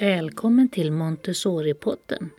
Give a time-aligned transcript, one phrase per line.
[0.00, 2.30] Välkommen till Montessori-podden.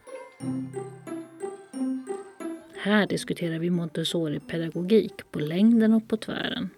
[2.75, 6.69] Här diskuterar vi Montessori-pedagogik på längden och på tvären.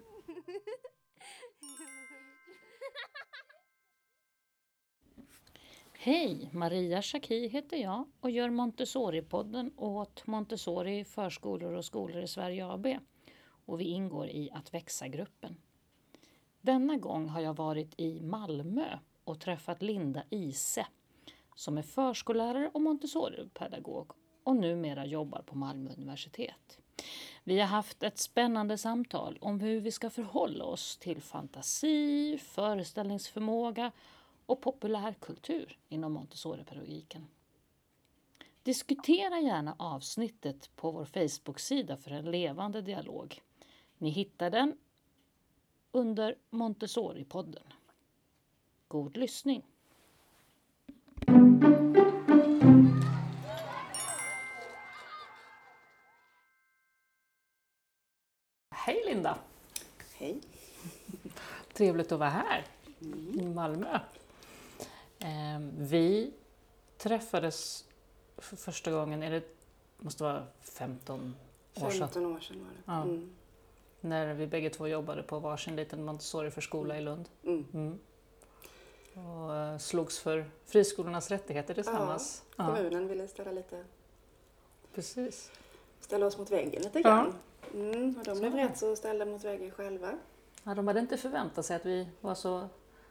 [5.92, 6.50] Hej!
[6.52, 12.86] Maria Schacki heter jag och gör Montessori-podden åt Montessori förskolor och skolor i Sverige AB.
[13.66, 15.56] Och vi ingår i Att växa-gruppen.
[16.64, 20.86] Denna gång har jag varit i Malmö och träffat Linda Ise
[21.54, 24.12] som är förskollärare och Montessori-pedagog
[24.44, 26.78] och numera jobbar på Malmö universitet.
[27.42, 33.92] Vi har haft ett spännande samtal om hur vi ska förhålla oss till fantasi, föreställningsförmåga
[34.46, 37.26] och populärkultur inom Montessori-pedagogiken.
[38.62, 43.40] Diskutera gärna avsnittet på vår Facebook-sida för en levande dialog.
[43.98, 44.76] Ni hittar den
[45.94, 47.62] under Montessori-podden.
[48.88, 49.62] God lyssning!
[58.70, 59.38] Hej Linda!
[60.14, 60.40] Hej!
[61.72, 62.64] Trevligt att vara här
[63.34, 64.00] i Malmö.
[65.18, 66.32] Ehm, Vi
[66.98, 67.84] träffades
[68.36, 69.56] för första gången, är det
[69.98, 71.36] måste vara 15
[71.74, 72.82] år sedan, 15 år sedan var det.
[72.84, 73.02] Ja.
[73.02, 73.30] Mm.
[74.04, 77.28] När vi bägge två jobbade på varsin liten Montessori-förskola i Lund.
[77.44, 77.66] Mm.
[77.74, 77.98] Mm.
[79.14, 82.42] Och eh, slogs för friskolornas rättigheter tillsammans.
[82.56, 83.84] Ja, Kommunen ville ställa, lite,
[84.94, 85.50] precis.
[86.00, 87.02] ställa oss mot väggen lite Ja.
[87.02, 87.34] grann.
[87.74, 88.40] Mm, och de Så.
[88.40, 90.18] blev rätt så ställda mot väggen själva.
[90.64, 92.68] Ja, de hade inte förväntat sig att vi var så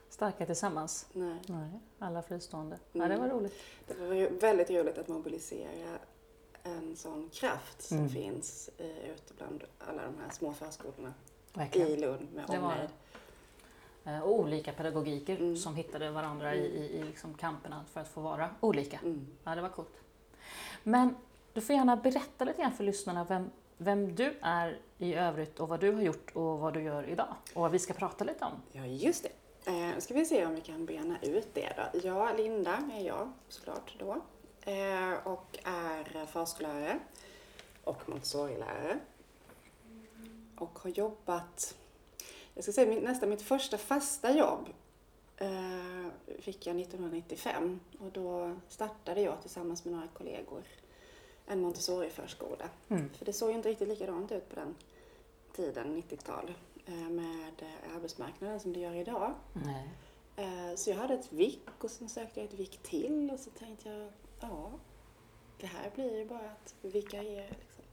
[0.10, 1.08] starka tillsammans.
[1.14, 1.38] Nej.
[1.48, 2.78] Nej, alla fristående.
[2.92, 3.38] Ja, det var Mm.
[3.38, 3.54] roligt.
[3.88, 5.98] Det var väldigt roligt att mobilisera
[6.64, 8.10] en sån kraft som Mm.
[8.10, 11.14] finns eh, ute bland alla de här små förskolorna
[11.54, 11.88] Verkligen.
[11.88, 12.90] i Lund med Det var omnejd.
[14.06, 15.58] Eh, Och olika pedagogiker Mm.
[15.58, 19.00] som hittade varandra i, i, i liksom kamperna för att få vara olika.
[19.04, 19.28] Mm.
[19.44, 20.02] Ja, det var coolt.
[20.84, 21.16] Men
[21.54, 25.68] du får gärna berätta lite grann för lyssnarna vem, vem du är i övrigt och
[25.70, 28.46] vad du har gjort och vad du gör idag och vad vi ska prata lite
[28.46, 28.52] om.
[28.72, 29.30] Ja, just det.
[29.72, 32.00] Eh, ska vi se om vi kan bena ut det då.
[32.08, 34.22] Ja, Linda är jag såklart då.
[34.66, 37.00] Eh, och är förskollärare
[37.84, 39.00] och Montessori-lärare.
[40.56, 41.76] Och har jobbat,
[42.54, 44.70] jag ska säga nästan mitt första fasta jobb
[45.38, 46.08] eh,
[46.40, 50.64] fick jag 1995 och då startade jag tillsammans med några kollegor
[51.46, 52.70] en Montessori-förskola.
[52.90, 53.10] Mm.
[53.10, 54.76] För det såg ju inte riktigt likadant ut på den
[55.56, 56.54] tiden, 90-tal,
[56.86, 57.64] eh, med
[57.96, 59.34] arbetsmarknaden som det gör idag.
[59.54, 59.90] Nej.
[60.76, 63.90] Så jag hade ett vick och sen sökte jag ett vick till och så tänkte
[63.90, 64.12] jag,
[64.50, 64.72] ja,
[65.60, 67.46] det här blir ju bara att vikariera.
[67.60, 67.84] Liksom.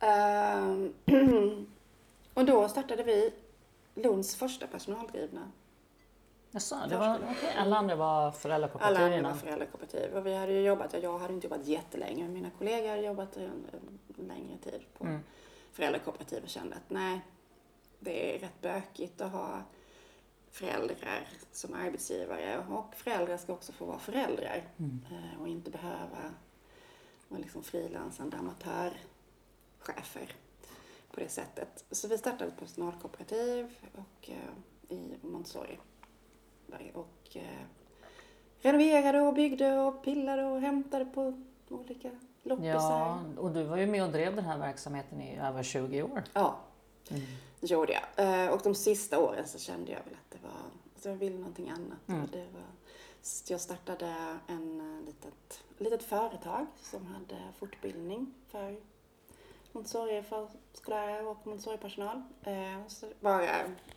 [0.00, 0.94] Ehm,
[2.34, 3.32] och då startade vi
[3.94, 5.52] Lunds första personaldrivna.
[6.50, 7.54] Jaså, det var, okej.
[7.58, 11.34] Alla andra var föräldrakooperativ Alla andra var föräldrakooperativ och vi hade ju jobbat, jag hade
[11.34, 13.66] inte jobbat jättelänge men mina kollegor hade jobbat en,
[14.18, 15.20] en längre tid på Mm.
[15.72, 17.20] föräldrakooperativ och kände att nej,
[17.98, 19.62] det är rätt bökigt att ha
[20.50, 25.00] föräldrar som arbetsgivare och föräldrar ska också få vara föräldrar Mm.
[25.10, 26.34] eh, och inte behöva
[27.28, 30.32] vara liksom frilansande amatörchefer
[31.10, 31.84] på det sättet.
[31.90, 35.78] Så vi startade ett personalkooperativ och, eh, i Montessori
[36.94, 37.42] och eh,
[38.60, 42.10] renoverade och byggde och pillade och hämtade på olika
[42.42, 42.72] loppisar.
[42.74, 46.22] Ja, och du var ju med och drev den här verksamheten i över 20 år.
[46.32, 46.56] Ja,
[47.10, 47.22] Mm.
[47.60, 48.44] Det gjorde jag.
[48.44, 50.50] Eh, Och de sista åren så kände jag väl att det var,
[50.96, 52.08] att jag ville någonting annat.
[52.08, 52.28] Mm.
[52.32, 52.62] Det var,
[53.48, 58.76] jag startade en eh, litet, litet företag som hade fortbildning för
[59.72, 62.22] Montessori-förskollärare och Montessori-personal.
[62.42, 63.46] Eh, så Bara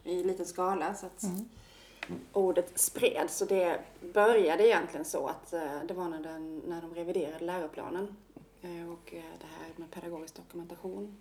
[0.04, 2.20] i liten skala så att Mm.
[2.34, 3.38] ordet spreds.
[3.38, 3.80] Så det
[4.14, 5.52] började egentligen så att
[5.88, 8.16] det var när, den, när de reviderade läroplanen
[8.92, 11.18] och det här med pedagogisk dokumentation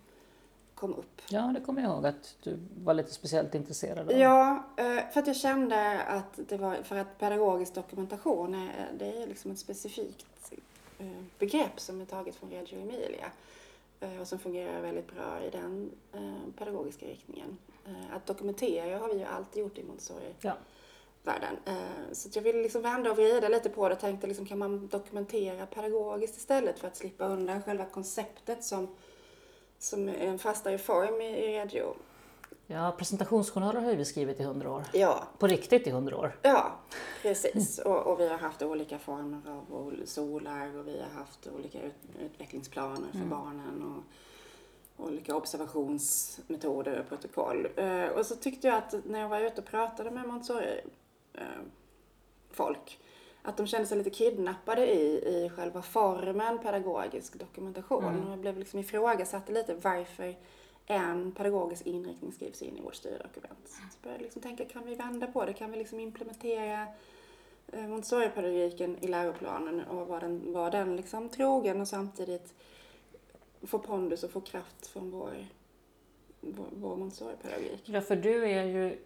[0.82, 1.22] kom upp.
[1.28, 4.18] Ja, det kommer jag ihåg att du var lite speciellt intresserad av.
[4.18, 9.22] Ja, eh, för att jag kände att det var, för att pedagogisk dokumentation är, det
[9.22, 10.52] är liksom ett specifikt
[10.98, 11.06] eh,
[11.38, 13.30] begrepp som är taget från Reggio Emilia
[14.00, 15.90] eh, och som fungerar väldigt bra i den
[16.58, 17.58] pedagogiska riktningen.
[18.12, 20.52] Att dokumentera har vi ju alltid gjort i Montessori Ja.
[21.22, 21.56] världen.
[22.12, 24.86] Så jag ville liksom vända och vrida lite på det och tänkte liksom, kan man
[24.88, 28.88] dokumentera pedagogiskt istället för att slippa undan själva konceptet som,
[29.82, 31.94] som är en fastare form i, i Reggio.
[32.66, 34.84] ja, presentationsjournaler har vi skrivit i 100 år.
[34.92, 36.38] Ja, På riktigt i 100 år.
[36.42, 36.72] Ja,
[37.22, 37.78] precis.
[37.78, 41.82] Och, och vi har haft olika former av ol- solar och vi har haft olika
[41.82, 44.02] ut, utvecklingsplaner för barnen och,
[45.06, 47.68] olika observationsmetoder och protokoll.
[47.76, 52.98] Eh, och så tyckte jag att när jag var ute och pratade med Montessori-folk
[53.42, 58.04] att de kände sig lite kidnappade i, i själva formen pedagogisk dokumentation.
[58.04, 58.26] Mm.
[58.26, 60.36] Och jag blev liksom ifrågasatte lite varför
[60.86, 63.68] en pedagogisk inriktning skrivs in i vårt styrdokument.
[63.68, 65.52] Så jag började liksom tänka, kan vi vända på det?
[65.52, 66.86] Kan vi liksom implementera
[67.72, 72.54] eh, Montessori-pedagogiken i läroplanen och vara den, var den liksom trogen och samtidigt
[73.62, 75.46] få pondus och få kraft från vår,
[76.40, 77.82] vår, vår Montessori-pedagogik.
[77.84, 78.98] Ja, för du är ju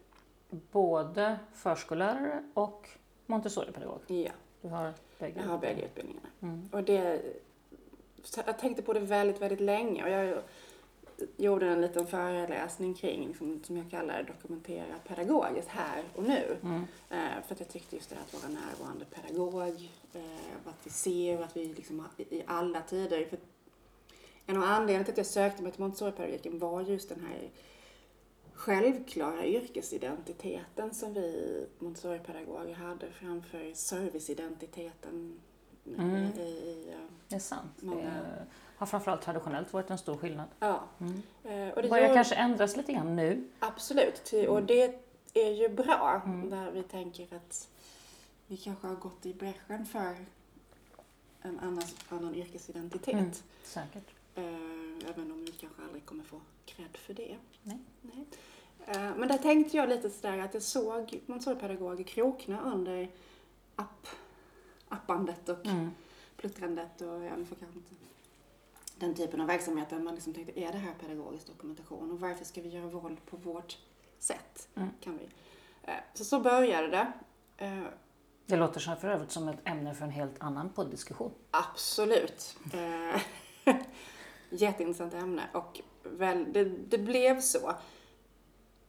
[0.49, 2.88] både förskollärare och
[3.26, 4.00] Montessori-pedagog.
[4.06, 4.32] Ja.
[4.62, 5.40] Du har bägge?
[5.40, 6.28] Jag har bägge utbildningarna.
[6.43, 6.69] Mm.
[6.73, 7.23] Och det,
[8.46, 10.43] jag tänkte på det väldigt, väldigt länge och jag
[11.37, 16.56] gjorde en liten föreläsning kring, som, som jag kallar dokumentera pedagogiskt här och nu.
[16.62, 16.84] Mm.
[17.11, 21.38] Eh, för att jag tyckte just det att vara närvarande pedagog, eh, att vi ser
[21.38, 23.25] och att vi liksom i alla tider.
[23.25, 23.38] För
[24.46, 27.50] en av anledningarna till att jag sökte mig till Montessori-pedagogiken var just den här
[28.56, 35.41] självklara yrkesidentiteten som vi Montessori-pedagoger hade framför serviceidentiteten
[35.99, 36.32] mm.
[36.38, 36.94] i, i
[37.29, 37.82] Det är sant.
[37.82, 38.03] Många...
[38.03, 38.47] Det
[38.79, 40.47] har framförallt traditionellt varit en stor skillnad.
[40.58, 40.85] Ja.
[41.00, 41.23] Mm.
[41.44, 42.14] Eh, och det börjar gör...
[42.14, 43.49] kanske ändras lite grann nu.
[43.58, 44.67] Absolut, och mm.
[44.67, 45.00] det
[45.35, 46.50] är ju bra mm.
[46.50, 47.69] där vi tänker att
[48.47, 50.17] vi kanske har gått i bräschen för
[51.43, 53.14] en annan, annan yrkesidentitet.
[53.14, 53.31] Mm.
[53.64, 54.11] Säkert.
[54.35, 54.75] Eh,
[55.08, 57.37] även om vi kanske aldrig kommer få cred för det.
[57.62, 57.79] Nej.
[58.03, 58.26] Nej.
[58.87, 63.11] Eh, men där tänkte jag lite sådär att jag såg Montessori-pedagoger krokna under
[63.76, 64.06] app,
[64.88, 65.91] appandet och mm.
[66.37, 67.20] pluttrandet och
[68.99, 72.44] den typen av verksamhet där man liksom tänkte, är det här pedagogisk dokumentation och varför
[72.44, 73.79] ska vi göra våld på vårt
[74.19, 74.69] sätt?
[74.75, 74.88] Mm.
[75.00, 75.25] Kan vi?
[75.82, 77.12] Eh, så så började det.
[78.47, 81.32] Det låter så för övrigt som ett ämne för en helt annan poddiskussion.
[81.50, 82.56] Absolut.
[84.51, 87.73] Jätteintressant ämne och väl, det, det blev så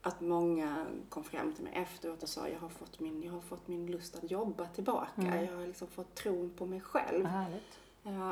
[0.01, 3.42] att många kom fram till mig efteråt och sa jag har fått min, jag har
[3.42, 5.21] fått min lust att jobba tillbaka.
[5.21, 5.45] Mm.
[5.45, 7.25] Jag har liksom fått tron på mig själv.
[7.25, 7.80] Härligt.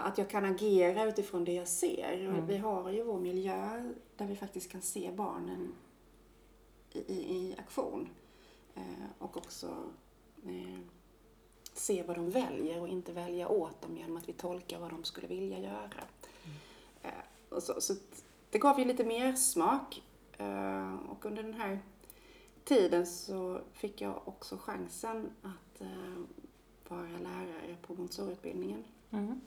[0.04, 2.25] Att jag kan agera utifrån det jag ser.
[2.25, 2.48] Mm.
[2.48, 5.74] Vi har ju vår miljö där vi faktiskt kan se barnen
[6.92, 8.10] i, i, i aktion.
[8.75, 8.81] Eh,
[9.19, 9.68] och också
[10.45, 10.80] eh,
[11.74, 15.04] se vad de väljer och inte välja åt dem genom att vi tolkar vad de
[15.04, 16.04] skulle vilja göra.
[17.55, 17.93] Eh, och så, så
[18.49, 20.03] det gav ju lite mer smak.
[20.37, 21.79] Eh, och under den här
[22.63, 25.87] tiden så fick jag också chansen att eh,
[26.87, 29.41] vara lärare på Montessoriutbildningen mm.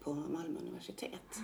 [0.00, 1.38] på Malmö universitet.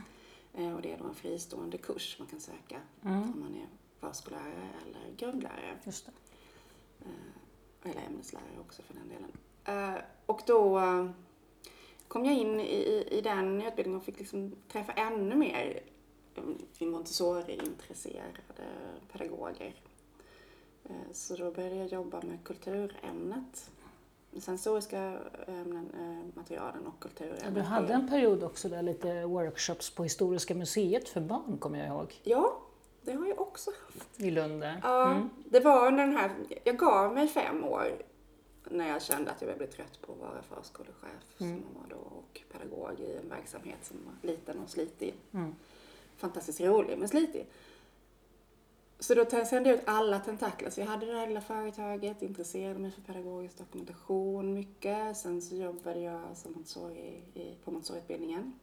[0.55, 0.75] Mm.
[0.75, 3.23] Och det är då en fristående kurs man kan söka mm.
[3.23, 3.67] om man är
[4.01, 5.79] förskollärare eller grundlärare.
[7.83, 9.33] Eller ämneslärare också för den delen.
[10.27, 10.81] Och då
[12.09, 15.83] kom jag in i, i den utbildningen och fick liksom träffa ännu mer
[16.81, 18.39] Montessori-intresserade
[19.13, 19.75] pedagoger.
[20.85, 23.71] Eh, så då började jag jobba med kulturämnet.
[24.41, 27.55] Sensoriska ämnen, eh, materialen och kulturämnen.
[27.55, 31.89] du hade en period också där lite workshops på Historiska museet för barn, kommer jag
[31.89, 32.21] ihåg.
[32.23, 32.61] Ja,
[33.03, 34.21] det har jag också haft.
[34.21, 34.81] I Lund där.
[34.83, 35.31] Ja, mm.
[35.45, 36.31] det var under den här,
[36.65, 37.93] jag gav mig fem år
[38.65, 41.63] när jag kände att jag bli trött på att vara förskolechef mm.
[41.63, 45.15] som man var då och pedagog i en verksamhet som var liten och slitig.
[45.33, 45.55] Mm
[46.19, 47.47] fantastiskt rolig men slitig.
[49.01, 50.71] Så då sände jag ut alla tentakler.
[50.71, 55.17] Så jag hade det här lilla företaget, intresserade mig för pedagogisk dokumentation mycket.
[55.17, 57.23] Sen så jobbade jag som Montessori
[57.65, 58.59] på Montessoriutbildningen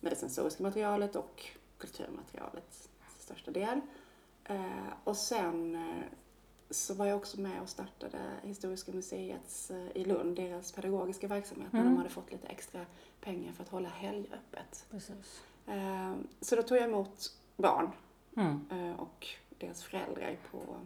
[0.00, 1.44] med det sensoriska materialet och
[1.78, 3.80] kulturmaterialet till största del.
[4.44, 6.04] Eh, och sen eh,
[6.70, 11.72] så var jag också med och startade Historiska museets eh, i Lund, deras pedagogiska verksamhet,
[11.72, 11.84] mm.
[11.84, 12.86] när de hade fått lite extra
[13.20, 14.86] pengar för att hålla helgöppet.
[14.90, 15.42] Precis.
[15.70, 17.90] Eh, så då tog jag emot barn
[18.36, 18.66] mm.
[18.70, 19.26] Eh, och
[19.58, 20.76] deras föräldrar på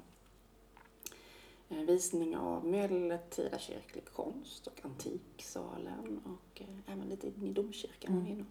[1.68, 8.26] eh, visning av medeltida kyrklig konst och antiksalen och även lite i domkyrkan.
[8.26, 8.46] Mm.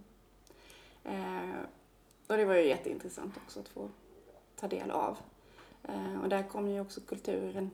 [2.27, 3.89] Och det var ju jätteintressant också att få
[4.55, 5.17] ta del av.
[6.21, 7.71] Och där kom ju också kulturen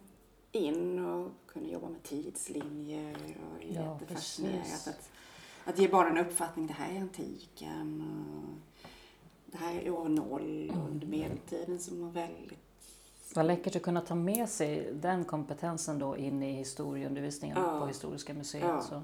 [0.52, 5.10] in och kunde jobba med tidslinjer och ja, jättefascinerat att
[5.70, 8.04] att ge barnen en uppfattning, det här är antiken,
[9.46, 12.60] det här är år noll och under medeltiden som var väldigt
[13.36, 17.80] vad läckert att kunna ta med sig den kompetensen då in i historieundervisningen ja.
[17.80, 18.64] på Historiska museet.
[18.64, 18.82] Ja.
[18.82, 19.02] Så.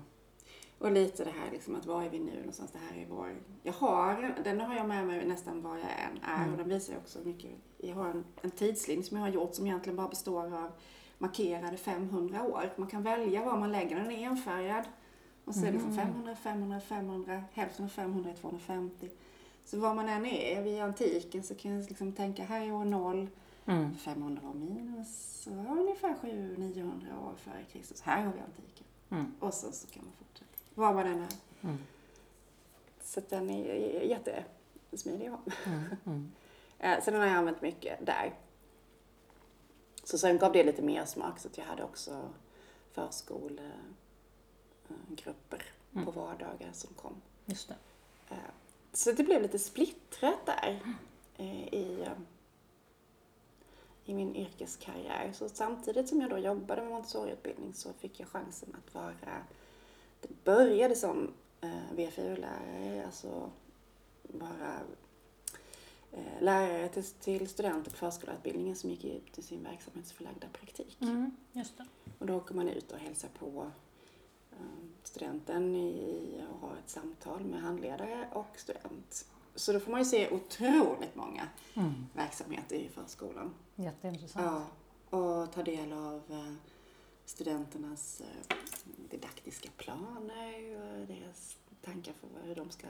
[0.80, 2.72] Och lite det här liksom att var är vi nu någonstans?
[2.72, 3.36] Det här är vår...
[3.64, 6.52] Jag har, den har jag med mig nästan var jag än är mm.
[6.52, 7.52] och den visar också mycket.
[7.78, 10.72] Jag har en, en tidslinje som jag har gjort som egentligen bara består av
[11.18, 12.74] markerade 500 år.
[12.76, 14.06] Man kan välja var man lägger den.
[14.06, 14.84] Den är enfärgad.
[15.46, 19.10] Och så är det liksom 500, 500, 500, hälften av 500 är 250.
[19.66, 22.86] Så var man än är vid antiken så kan jag liksom tänka här är år
[22.86, 23.28] noll,
[23.68, 23.96] Mm.
[23.96, 28.02] 500 år minus, så ungefär 700-900 år före Kristus.
[28.02, 28.86] Här har vi antiken.
[29.10, 29.34] Mm.
[29.40, 30.52] Och sen så kan man fortsätta.
[30.76, 31.28] Var man än är.
[31.64, 31.78] Mm.
[33.04, 35.72] Så den är jättesmidig att ha.
[35.72, 35.84] Mm.
[36.06, 36.32] Mm.
[36.80, 38.34] Eh, Så den har jag använt mycket där.
[40.04, 42.30] Så sen gav det lite mer smak så att jag hade också
[44.88, 45.64] förskolegrupper
[45.94, 46.06] Mm.
[46.06, 47.14] på vardagar som kom.
[47.46, 47.76] Just det.
[48.30, 48.38] Eh,
[48.94, 50.80] Så det blev lite splittrat där
[51.38, 52.12] eh, i, eh,
[54.06, 55.32] i min yrkeskarriär.
[55.34, 59.44] Så samtidigt som jag då jobbade med Montessoriutbildning så fick jag chansen att vara,
[60.22, 61.34] det började som
[61.96, 63.50] VFU-lärare, alltså
[64.24, 64.80] vara
[66.40, 70.98] lärare till, till studenter på förskollärarutbildningen som gick ut i sin verksamhetsförlagda praktik.
[71.02, 71.32] Mm.
[71.52, 71.86] Just det.
[72.20, 73.72] Och då åker man ut och hälsar på
[75.04, 79.26] studenten i, och har ett samtal med handledare och student.
[79.56, 81.94] Så då får man ju se otroligt många Mm.
[82.14, 83.54] verksamheter i förskolan.
[83.76, 84.46] Jätteintressant.
[85.10, 86.54] Ja, och ta del av eh,
[87.26, 88.56] studenternas eh,
[89.12, 92.88] didaktiska planer och deras tankar för hur de ska...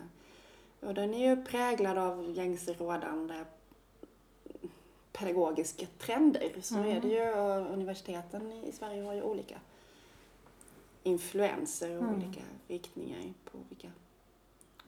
[0.79, 3.43] Och den är ju präglad av gängse rådande
[5.12, 6.55] pedagogiska trender.
[6.62, 6.89] Så Mm.
[6.98, 7.34] är det ju.
[7.34, 9.60] Och universiteten i Sverige har ju olika
[11.05, 12.15] influenser och Mm.
[12.15, 13.91] olika riktningar på vilka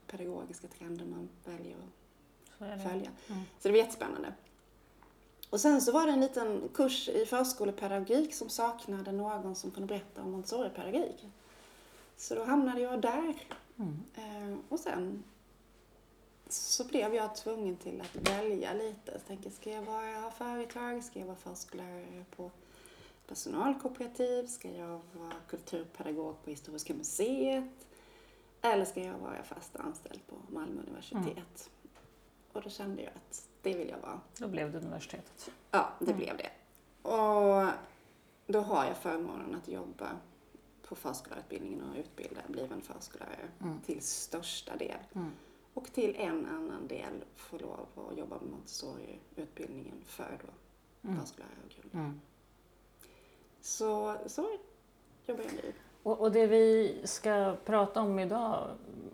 [0.07, 3.12] pedagogiska trender man väljer att Så följa.
[3.27, 3.41] Mm.
[3.59, 4.33] Så det var jättespännande.
[5.50, 9.88] Och sen så var det en liten kurs i förskolepedagogik som saknade någon som kunde
[9.88, 11.25] berätta om Montessori-pedagogik.
[12.17, 13.36] Så då hamnade jag där.
[13.77, 13.97] Mm.
[14.15, 15.24] Eh, och sen
[16.50, 19.12] så blev jag tvungen till att välja lite.
[19.12, 21.03] Jag tänker, ska jag vara företag?
[21.03, 22.51] Ska jag vara förskollärare på
[23.27, 24.46] personalkooperativ?
[24.48, 27.88] Ska jag vara kulturpedagog på Historiska museet?
[28.62, 31.69] Eller ska jag vara fast anställd på Malmö universitet?
[32.53, 34.22] Och då kände jag att det vill jag vara.
[34.39, 35.50] Då blev det universitetet.
[35.72, 36.17] Ja, det Mm.
[36.17, 36.50] blev det.
[37.10, 37.67] Och
[38.48, 40.07] då har jag förmånen att jobba
[40.84, 43.79] på förskollärarutbildningen och utbilda blivande förskollärare Mm.
[43.81, 44.98] till största del.
[45.15, 45.31] Mm.
[45.74, 50.53] Och till en annan del få lov att jobba med Montessori-utbildningen för då
[51.10, 51.19] Mm.
[51.22, 52.19] förskollärare och grund.
[53.58, 53.62] Mm.
[53.62, 54.46] Så, så
[55.26, 55.74] jobbar jag nu.
[56.04, 58.68] Och, och det vi ska prata om idag,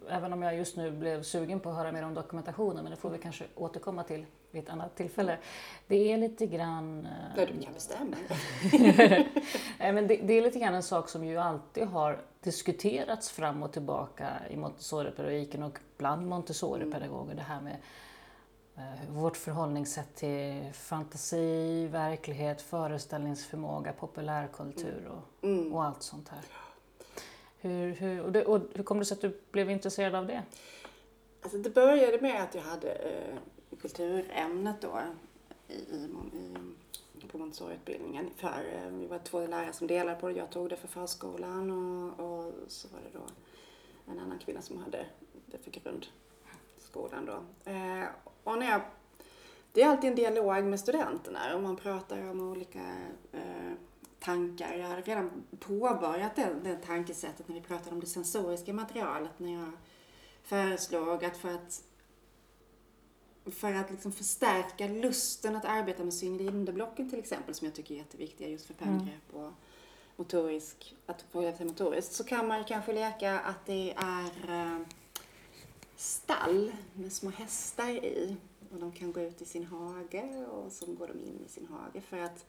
[0.10, 2.98] även om jag just nu blev sugen på att höra mer om dokumentationen, men det
[2.98, 5.38] får vi kanske återkomma till vid ett annat tillfälle.
[5.88, 7.06] Det är lite grann...
[7.06, 8.16] eh, Där du kan bestämma.
[9.80, 13.64] Nej, men det, det är lite grann en sak som ju alltid har diskuterats fram
[13.64, 17.36] och tillbaka i Montessori-pedagogiken och bland Montessori-pedagoger.
[17.36, 17.78] Det här med
[19.10, 25.74] vårt förhållningssätt till fantasi, verklighet, föreställningsförmåga, populärkultur och, Mm.
[25.74, 26.42] och allt sånt här.
[27.60, 30.44] Hur, hur, och det, och hur kom det sig att du blev intresserad av det?
[31.42, 33.38] Alltså det började med att jag hade eh,
[33.82, 35.00] kulturämnet då
[35.68, 38.30] i, i, i, på Montessoriutbildningen.
[38.36, 40.34] För, eh, vi var två lärare som delade på det.
[40.34, 43.26] Jag tog det för förskolan och, och så var det då
[44.12, 45.06] en annan kvinna som hade
[45.46, 45.72] det för
[46.94, 47.72] grundskolan då.
[47.72, 48.08] Eh,
[48.44, 48.82] och när jag,
[49.72, 52.96] det är alltid en dialog med studenterna och man pratar om olika
[53.32, 53.74] eh,
[54.20, 54.74] tankar.
[54.74, 59.54] Jag hade redan påbörjat det, det tankesättet när vi pratade om det sensoriska materialet när
[59.54, 59.72] jag
[60.44, 61.84] föreslog att för att
[63.46, 67.98] för att liksom förstärka lusten att arbeta med synlinderblocken till exempel, som jag tycker är
[67.98, 69.52] jätteviktiga just för penningrepp och
[70.16, 74.80] motorisk, att få hjälp sig motoriskt, så kan man kanske leka att det är eh,
[76.04, 78.36] stall med små hästar i.
[78.72, 81.68] Och de kan gå ut i sin hage och så går de in i sin
[81.68, 82.02] hage.
[82.02, 82.46] För att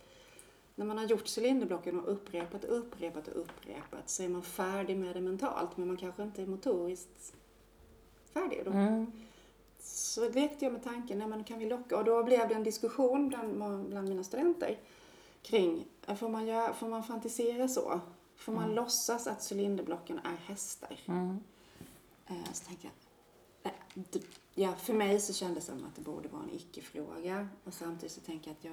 [0.74, 4.96] när man har gjort cylinderblocken och upprepat och upprepat och upprepat så är man färdig
[4.96, 7.34] med det mentalt, men man kanske inte är motoriskt
[8.32, 8.62] färdig.
[8.64, 9.12] Då Mm.
[9.80, 11.98] så lekte jag med tanken, nej, men kan vi locka?
[11.98, 13.54] Och då blev det en diskussion bland,
[13.90, 14.78] bland mina studenter
[15.42, 15.86] kring,
[16.18, 18.00] får man, göra, får man fantisera så?
[18.36, 21.00] Får man låtsas att cylinderblocken är hästar?
[21.06, 21.38] Mm.
[22.26, 22.92] Eh, Så tänkte jag,
[24.54, 27.48] ja, för mig så kändes det som att det borde vara en icke-fråga.
[27.64, 28.64] Och samtidigt så tänker jag att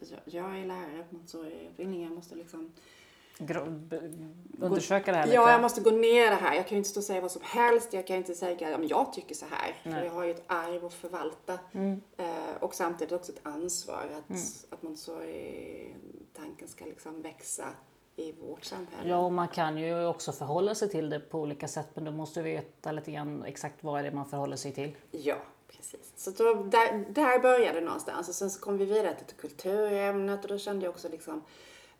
[0.00, 2.72] jag, jag, jag är lärare på Montessori-utbildning, jag måste liksom
[4.58, 5.34] undersöka det här lite.
[5.34, 6.54] Ja, jag måste gå ner det här.
[6.54, 7.92] Jag kan ju inte stå och säga vad som helst.
[7.92, 9.76] Jag kan inte säga att jag tycker så här.
[9.82, 10.04] För Nej.
[10.04, 11.58] jag har ju ett arv att förvalta.
[11.72, 12.00] Mm.
[12.16, 14.42] Eh, och samtidigt också ett ansvar att, Mm.
[14.70, 15.96] att man så är,
[16.36, 17.68] tanken ska liksom växa
[18.20, 19.08] i vårt samhälle.
[19.10, 22.10] Ja, och man kan ju också förhålla sig till det på olika sätt, men då
[22.10, 24.96] måste vi veta lite grann exakt vad är det man förhåller sig till.
[25.10, 25.36] Ja,
[25.68, 26.12] precis.
[26.16, 28.28] Så då, där, där började det någonstans.
[28.28, 31.42] Och sen så kom vi vidare till kulturämnet och då kände jag också liksom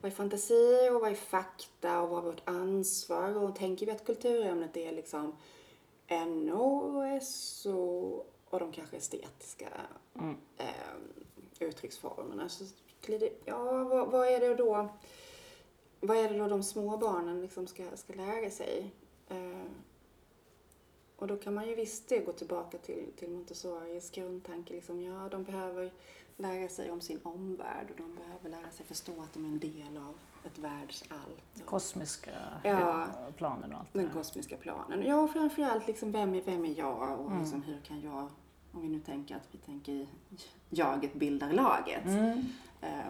[0.01, 3.37] vad är fantasi och vad är fakta och vad är vårt ansvar?
[3.43, 5.35] Och tänker vi att kulturämnet är liksom
[6.27, 9.67] NO, SO och de kanske estetiska
[10.15, 10.37] Mm.
[10.57, 10.65] eh,
[11.59, 12.49] uttrycksformerna.
[12.49, 12.63] Så
[13.05, 14.89] glider, ja, vad, vad är det då?
[16.01, 18.91] Vad är det då de små barnen liksom ska, ska lära sig?
[19.29, 19.61] Eh,
[21.15, 24.73] och då kan man ju visst det gå tillbaka till, till Montessoris grundtanke.
[24.73, 25.91] Liksom, ja, de behöver
[26.37, 29.59] lära sig om sin omvärld och de behöver lära sig förstå att de är en
[29.59, 30.15] del av
[30.45, 31.31] ett världsall.
[31.65, 32.31] Kosmiska
[32.63, 33.07] Ja.
[33.37, 34.13] planer och allt det Den där.
[34.13, 35.03] kosmiska planen.
[35.05, 37.41] Ja, och framförallt liksom vem är, vem är jag och Mm.
[37.41, 38.27] liksom hur kan jag,
[38.71, 40.07] om vi nu tänker att vi tänker i
[40.69, 42.05] jaget bildar laget.
[42.05, 42.45] Mm.
[42.81, 43.05] Eh,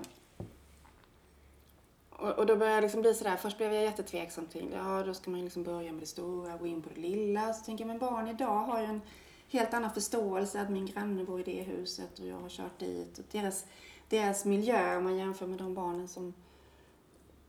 [2.22, 5.14] och, och då började jag liksom bli sådär, först blev jag jättetveksam till, ja då
[5.14, 7.54] ska man ju liksom börja med det stora, gå in på det lilla.
[7.54, 9.02] Så tänker jag, men barn idag har ju en
[9.50, 13.20] helt annan förståelse att min granne bor i det huset och jag har kört dit.
[13.20, 13.66] Och deras,
[14.10, 16.34] deras miljö, om man jämför med de barnen som,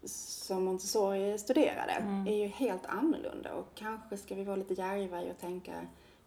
[0.05, 2.27] som Montessori studerade, Mm.
[2.27, 3.53] är ju helt annorlunda.
[3.55, 5.73] Och kanske ska vi vara lite djärva i att tänka,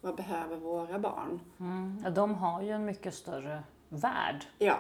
[0.02, 1.40] vad behöver våra barn?
[1.60, 2.02] Mm.
[2.04, 4.46] Ja, de har ju en mycket större värld.
[4.58, 4.78] Ja,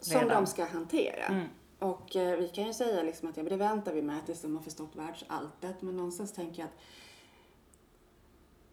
[0.00, 0.42] som Redan.
[0.42, 1.24] de ska hantera.
[1.26, 1.48] Mm.
[1.78, 4.56] Och eh, vi kan ju säga liksom att ja, det väntar vi med tills de
[4.56, 5.82] har förstått världsalltet.
[5.82, 6.78] Men någonstans tänker jag att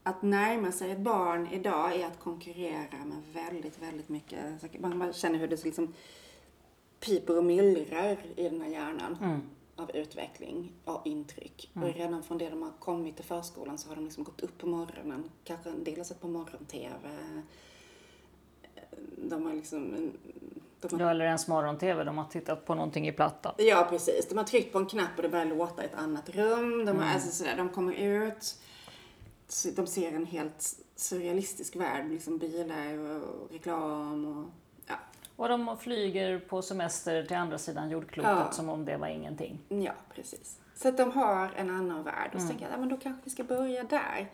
[0.07, 4.81] att närma sig ett barn idag är att konkurrera med väldigt, väldigt mycket.
[4.81, 5.93] man känner hur det liksom
[6.99, 9.41] piper och myllrar i den här hjärnan Mm.
[9.75, 11.71] av utveckling och intryck.
[11.75, 11.89] Mm.
[11.89, 14.57] Och redan från det de har kommit till förskolan så har de liksom gått upp
[14.57, 15.29] på morgonen.
[15.43, 17.09] Kanske en del har sett på morgon-tv.
[19.17, 20.11] De har liksom...
[20.89, 23.53] De Ja, eller ens morgon-tv, de har tittat på någonting i plattan.
[23.57, 24.27] Ja, precis.
[24.29, 26.85] De har tryckt på en knapp och det börjar låta i ett annat rum.
[26.85, 27.13] De, har, Mm.
[27.13, 28.55] alltså, sådär, de kommer ut,
[29.75, 32.09] de ser en helt surrealistisk värld.
[32.09, 34.45] Liksom bilar och reklam och
[34.87, 34.95] ja.
[35.35, 38.51] Och de flyger på semester till andra sidan jordklotet Ja.
[38.51, 39.59] som om det var ingenting.
[39.69, 40.59] Ja, precis.
[40.75, 42.29] Så att de har en annan värld.
[42.33, 42.47] Och så Mm.
[42.49, 44.31] tänker jag, ja, men då kanske vi ska börja där.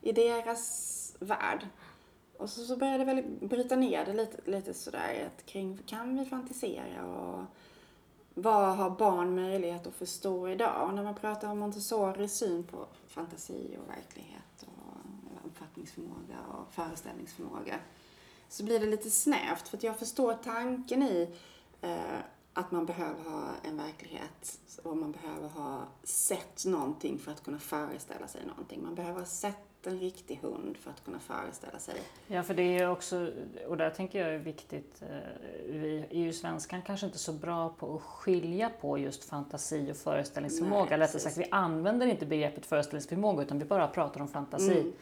[0.00, 1.66] I deras värld.
[2.44, 6.18] Och så, så började jag väl bryta ner det lite, lite sådär att kring, kan
[6.18, 7.44] vi fantisera och
[8.34, 10.88] vad har barn möjlighet att förstå idag?
[10.88, 17.78] Och när man pratar om Montessoris syn på fantasi och verklighet och uppfattningsförmåga och föreställningsförmåga
[18.48, 21.34] så blir det lite snävt för att jag förstår tanken i
[21.80, 22.18] eh,
[22.52, 27.58] att man behöver ha en verklighet och man behöver ha sett någonting för att kunna
[27.58, 28.82] föreställa sig någonting.
[28.82, 31.94] Man behöver ha sett en riktig hund för att kunna föreställa sig.
[32.26, 33.30] Ja, för det är också,
[33.68, 35.16] och där tänker jag är viktigt, eh,
[35.68, 39.96] vi är ju svenskan kanske inte så bra på att skilja på just fantasi och
[39.96, 40.90] föreställningsförmåga.
[40.90, 44.78] Nej, rättare sagt, vi använder inte begreppet föreställningsförmåga utan vi bara pratar om fantasi.
[44.80, 44.92] Mm.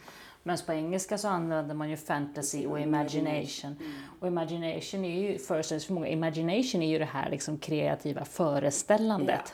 [0.45, 3.75] Men på engelska så använder man ju fantasy och imagination.
[3.79, 3.91] Mm.
[4.19, 6.07] Och imagination är ju föreställningsförmåga.
[6.07, 9.53] Imagination är ju det här liksom kreativa föreställandet.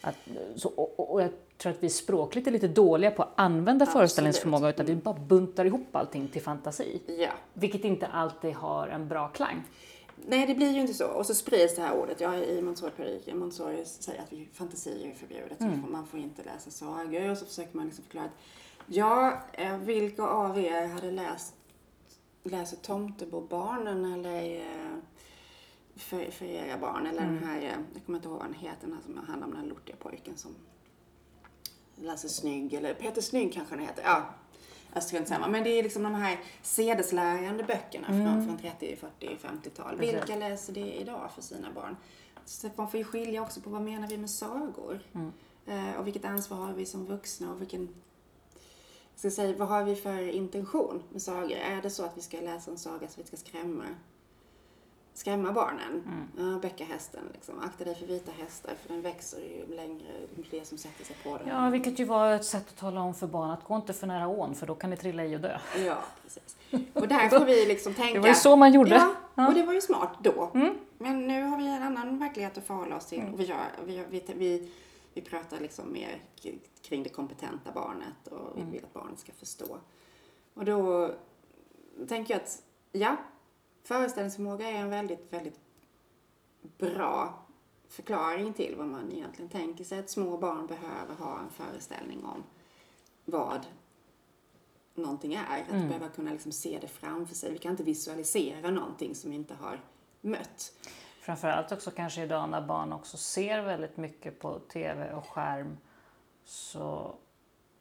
[0.00, 0.16] Att,
[0.56, 1.22] så, och, och- och
[1.58, 3.92] tror att vi språkligt är lite dåliga på att använda Absolut.
[3.92, 7.00] föreställningsförmåga utan vi bara buntar ihop allting till fantasi.
[7.18, 7.30] Ja.
[7.52, 9.62] Vilket inte alltid har en bra klang.
[10.26, 11.06] Nej, det blir ju inte så.
[11.06, 12.20] Och så sprids det här ordet.
[12.20, 13.38] Jag är i Montessori-pedagogiken.
[13.38, 15.60] Montessori säger att vi, fantasi är förbjudet.
[15.60, 15.92] Mm.
[15.92, 17.30] Man får inte läsa sagor.
[17.30, 18.32] Och så försöker man liksom förklara att
[18.86, 21.54] ja, eh, vilka av er hade läst
[22.42, 24.96] läser Tomtebobarnen eller eh,
[25.96, 27.34] för, för era barn eller Mm.
[27.34, 29.50] den här, eh, jag kommer inte ihåg vad den heter, den här som handlar om
[29.52, 30.50] den här lortiga pojken som
[31.96, 34.02] läser Snygg eller Peter Snygg kanske den heter.
[34.02, 34.24] Ja,
[34.92, 35.48] jag strunt samma.
[35.48, 39.96] Men det är liksom de här sedeslärande böckerna från, från 30, 40, 50-tal.
[39.96, 40.14] Precis.
[40.14, 41.96] Vilka läser det idag för sina barn?
[42.44, 45.00] Så man får ju skilja också på vad menar vi med sagor?
[45.14, 45.32] Mm.
[45.66, 47.88] Eh, och vilket ansvar har vi som vuxna och vilken
[49.14, 51.56] jag ska säga, vad har vi för intention med sagor?
[51.56, 53.84] Är det så att vi ska läsa en saga så att vi ska skrämma,
[55.14, 56.02] skrämma barnen?
[56.36, 56.52] Mm.
[56.52, 57.58] Ja, bäckahästen, liksom.
[57.60, 61.16] akta dig för vita hästar för den växer ju längre, ju fler som sätter sig
[61.24, 61.48] på den.
[61.48, 64.06] Ja, vilket ju var ett sätt att tala om för barn att gå inte för
[64.06, 65.58] nära ån för då kan ni trilla i och dö.
[65.86, 66.56] Ja, precis.
[66.92, 68.12] Och där får vi liksom tänka.
[68.14, 68.94] Det var ju så man gjorde.
[68.94, 69.48] Ja, Ja.
[69.48, 70.50] och det var ju smart då.
[70.54, 70.74] Mm.
[70.98, 73.22] Men nu har vi en annan verklighet att förhålla oss till.
[73.32, 74.72] Och vi, gör, vi, vi, vi,
[75.14, 76.18] vi pratar liksom mer
[76.82, 78.72] kring det kompetenta barnet och vi Mm.
[78.72, 79.76] vill att barnet ska förstå.
[80.54, 81.10] Och då
[82.08, 83.16] tänker jag att, ja,
[83.84, 85.60] föreställningsförmåga är en väldigt, väldigt
[86.78, 87.44] bra
[87.88, 92.44] förklaring till vad man egentligen tänker sig att små barn behöver ha en föreställning om
[93.24, 93.66] vad
[94.94, 95.62] någonting är.
[95.62, 95.88] Att Mm.
[95.88, 97.52] behöva kunna liksom se det framför sig.
[97.52, 99.80] Vi kan inte visualisera någonting som vi inte har
[100.20, 100.72] mött.
[101.20, 105.76] Framförallt också kanske idag när barn också ser väldigt mycket på tv och skärm
[106.44, 107.14] så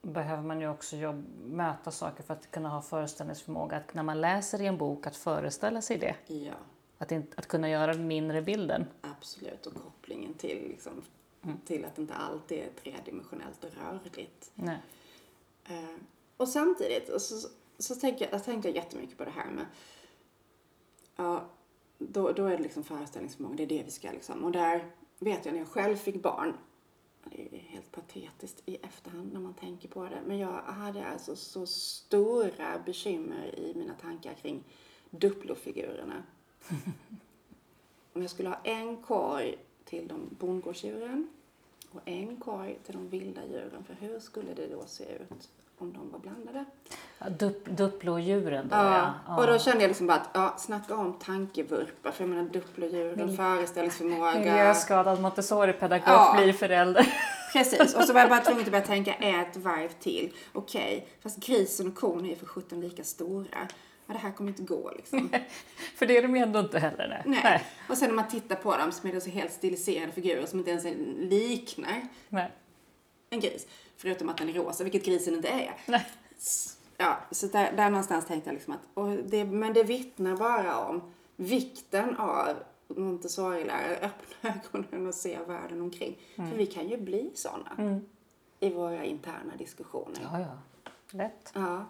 [0.04, 3.78] behöver man ju också jobb, möta saker för att kunna ha föreställningsförmåga.
[3.78, 6.16] Att när man läser i en bok att föreställa sig det.
[6.34, 6.54] Ja,
[6.98, 8.86] Att, inte, att kunna göra den inre bilden.
[9.02, 9.66] absolut.
[9.66, 11.02] Och kopplingen till, liksom,
[11.46, 11.58] Mm.
[11.66, 14.52] till att inte allt är tredimensionellt och rörligt.
[14.56, 14.78] Nej.
[15.66, 15.96] Eh,
[16.38, 19.66] och samtidigt, och så, så tänker jag, jag tänker jättemycket på det här med,
[21.16, 21.46] ja,
[21.98, 24.44] då, då är det liksom föreställningsförmåga, det är det vi ska liksom.
[24.44, 26.54] Och där vet jag när jag själv fick barn,
[27.24, 31.36] det är helt patetiskt i efterhand när man tänker på det, men jag hade alltså
[31.36, 34.64] så stora bekymmer i mina tankar kring
[35.10, 36.24] Duplo-figurerna.
[38.14, 41.30] Om jag skulle ha en korg till de bondgårdsdjuren
[41.92, 45.94] och en korg till de vilda djuren, för hur skulle det då se ut om
[45.94, 46.66] de var blandade?
[47.20, 47.90] Ja, dup, då
[48.72, 49.38] Ja, ja.
[49.38, 53.38] och då kände jag liksom bara att, ja, snacka om tankevurpa, för jag menar Duplo-djuren,
[53.38, 54.40] föreställningsförmåga.
[54.40, 56.34] Miljöskadad Montessori-pedagog Ja.
[56.38, 57.14] blir förälder.
[57.54, 60.34] Precis, och så var jag bara tvungen att börja tänka ett varv till.
[60.54, 63.68] Okej, fast grisen och kon är ju för sjutton lika stora.
[64.08, 65.30] Ja, det här kommer inte gå liksom.
[65.96, 67.22] För det är de ju ändå inte heller.
[67.26, 67.40] Nej.
[67.44, 67.64] Nej.
[67.90, 70.60] Och sen när man tittar på dem så är det så helt stiliserade figurer som
[70.60, 70.86] inte ens
[71.18, 72.52] liknar Nej.
[73.34, 73.68] En gris.
[73.98, 75.76] Förutom att den är rosa, vilket grisen inte är.
[75.88, 76.06] Nej.
[76.98, 80.78] Ja, så där, där någonstans tänkte jag liksom att, och det, men det vittnar bara
[80.86, 81.02] om
[81.36, 82.56] vikten av
[82.88, 86.18] Montessori-lärare, öppna ögonen och se världen omkring.
[86.36, 88.00] För vi kan ju bli sådana
[88.60, 90.20] i våra interna diskussioner.
[90.32, 90.58] Ja, ja.
[91.12, 91.52] Lätt.
[91.54, 91.86] Ja,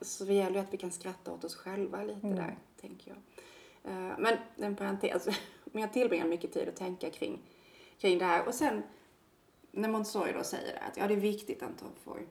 [0.00, 3.18] så det gäller ju att vi kan skratta åt oss själva lite där, tänker jag.
[3.92, 5.28] Eh, Men en parentes,
[5.64, 7.38] men jag tillbringar mycket tid att tänka kring,
[7.98, 8.46] kring det här.
[8.48, 8.82] Och sen
[9.70, 12.26] när Montessori då säger att ja, det är viktigt att de får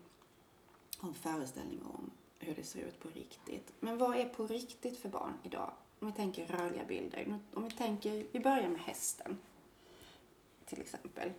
[0.98, 3.74] ha en föreställning om hur det ser ut på riktigt.
[3.80, 5.72] Men vad är på riktigt för barn idag?
[6.00, 7.40] Om vi tänker rörliga bilder.
[7.54, 9.38] Om vi tänker, vi börjar med hästen.
[10.66, 11.32] Till exempel.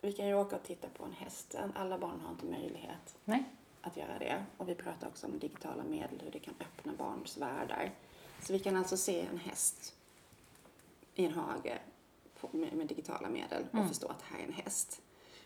[0.00, 1.54] Vi kan ju åka och titta på en häst.
[1.74, 3.44] Alla barn har inte möjlighet Nej.
[3.80, 4.44] att göra det.
[4.56, 7.92] Och vi pratar också om digitala medel, hur det kan öppna barns världar.
[8.42, 9.94] Så vi kan alltså se en häst
[11.14, 11.78] i en hage
[12.50, 15.02] med, med digitala medel och förstå att det här är en häst.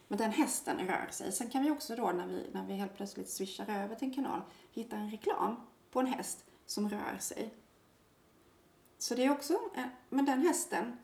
[0.09, 1.33] Men den hästen rör sig.
[1.33, 4.15] Sen kan vi också då när vi, när vi helt plötsligt swishar över till en
[4.15, 5.57] kanal hitta en reklam
[5.91, 7.55] på en häst som rör sig.
[8.99, 10.97] Så det är också, eh, men den hästen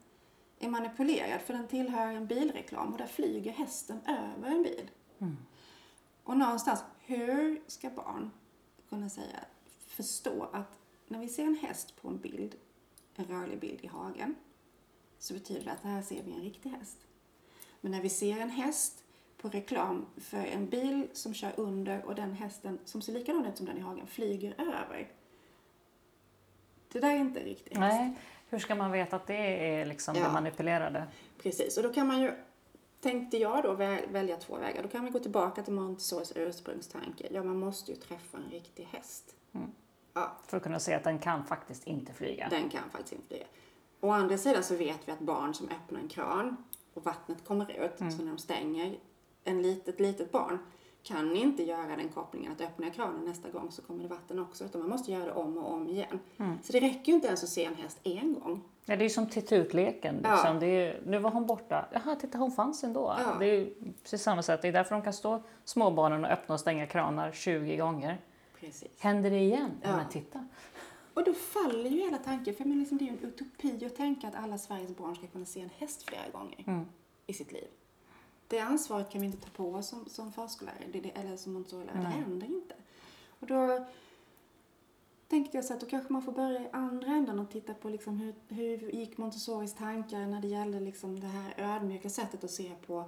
[0.58, 4.90] är manipulerad för den tillhör en bilreklam och där flyger hästen över en bil.
[6.24, 8.30] Och någonstans, hur ska barn
[8.88, 9.44] kunna säga,
[9.86, 12.54] förstå att när vi ser en häst på en bild,
[13.14, 14.34] en rörlig bild i hagen,
[15.20, 16.96] så betyder det att här ser vi en riktig häst.
[17.80, 19.04] Men när vi ser en häst
[19.36, 23.56] på reklam för en bil som kör under och den hästen som ser likadan ut
[23.56, 25.08] som den i hagen flyger över.
[26.92, 27.94] Det där är inte en riktig häst.
[28.00, 28.14] Nej.
[28.48, 30.24] Hur ska man veta att det är liksom Ja.
[30.26, 31.06] det manipulerade?
[31.42, 32.32] Precis, och då kan man ju,
[33.00, 34.82] tänkte jag då, vä- välja två vägar.
[34.82, 37.28] Då kan vi gå tillbaka till Montessoris ursprungstanke.
[37.30, 39.34] Ja, man måste ju träffa en riktig häst.
[40.14, 42.48] Ja, För att kunna se att den kan faktiskt inte flyga.
[42.48, 43.44] den kan faktiskt inte flyga.
[44.00, 46.56] Å andra sidan så vet vi att barn som öppnar en kran
[46.94, 48.98] och vattnet kommer ut, så när de stänger,
[49.44, 50.58] en litet, litet barn
[51.02, 54.38] kan inte göra den kopplingen att öppnar jag kranen nästa gång så kommer det vatten
[54.38, 56.20] också, utan man måste göra det om och om igen.
[56.62, 58.62] Så det räcker ju inte ens att se en häst en gång.
[58.84, 60.20] Ja, det är ju som titta ut-leken.
[60.22, 60.30] Ja.
[60.32, 60.60] Liksom.
[60.60, 61.86] Det är, nu var hon borta.
[61.92, 63.14] Jaha, titta hon fanns ändå.
[63.18, 63.36] Ja.
[63.38, 64.62] Det är ju precis samma sätt.
[64.62, 68.20] Det är därför de kan stå småbarnen och öppna och stänga kranar 20 gånger.
[68.60, 68.88] Precis.
[68.98, 69.70] Händer det igen?
[69.82, 69.88] Ja.
[69.88, 69.96] Ja.
[69.96, 70.46] Men titta.
[71.20, 74.28] Och då faller ju hela tanken, för liksom det är ju en utopi att tänka
[74.28, 76.86] att alla Sveriges barn ska kunna se en häst flera gånger
[77.26, 77.68] i sitt liv.
[78.48, 81.52] Det ansvaret kan vi inte ta på oss som, som förskollärare det, det, eller som
[81.52, 82.02] Montessori-lärare.
[82.02, 82.74] Det händer inte.
[83.40, 83.86] Och då
[85.28, 87.88] tänkte jag så att då kanske man får börja i andra änden och titta på
[87.88, 92.50] liksom hur, hur gick Montessoris tankar när det gällde liksom det här ödmjuka sättet att
[92.50, 93.04] se på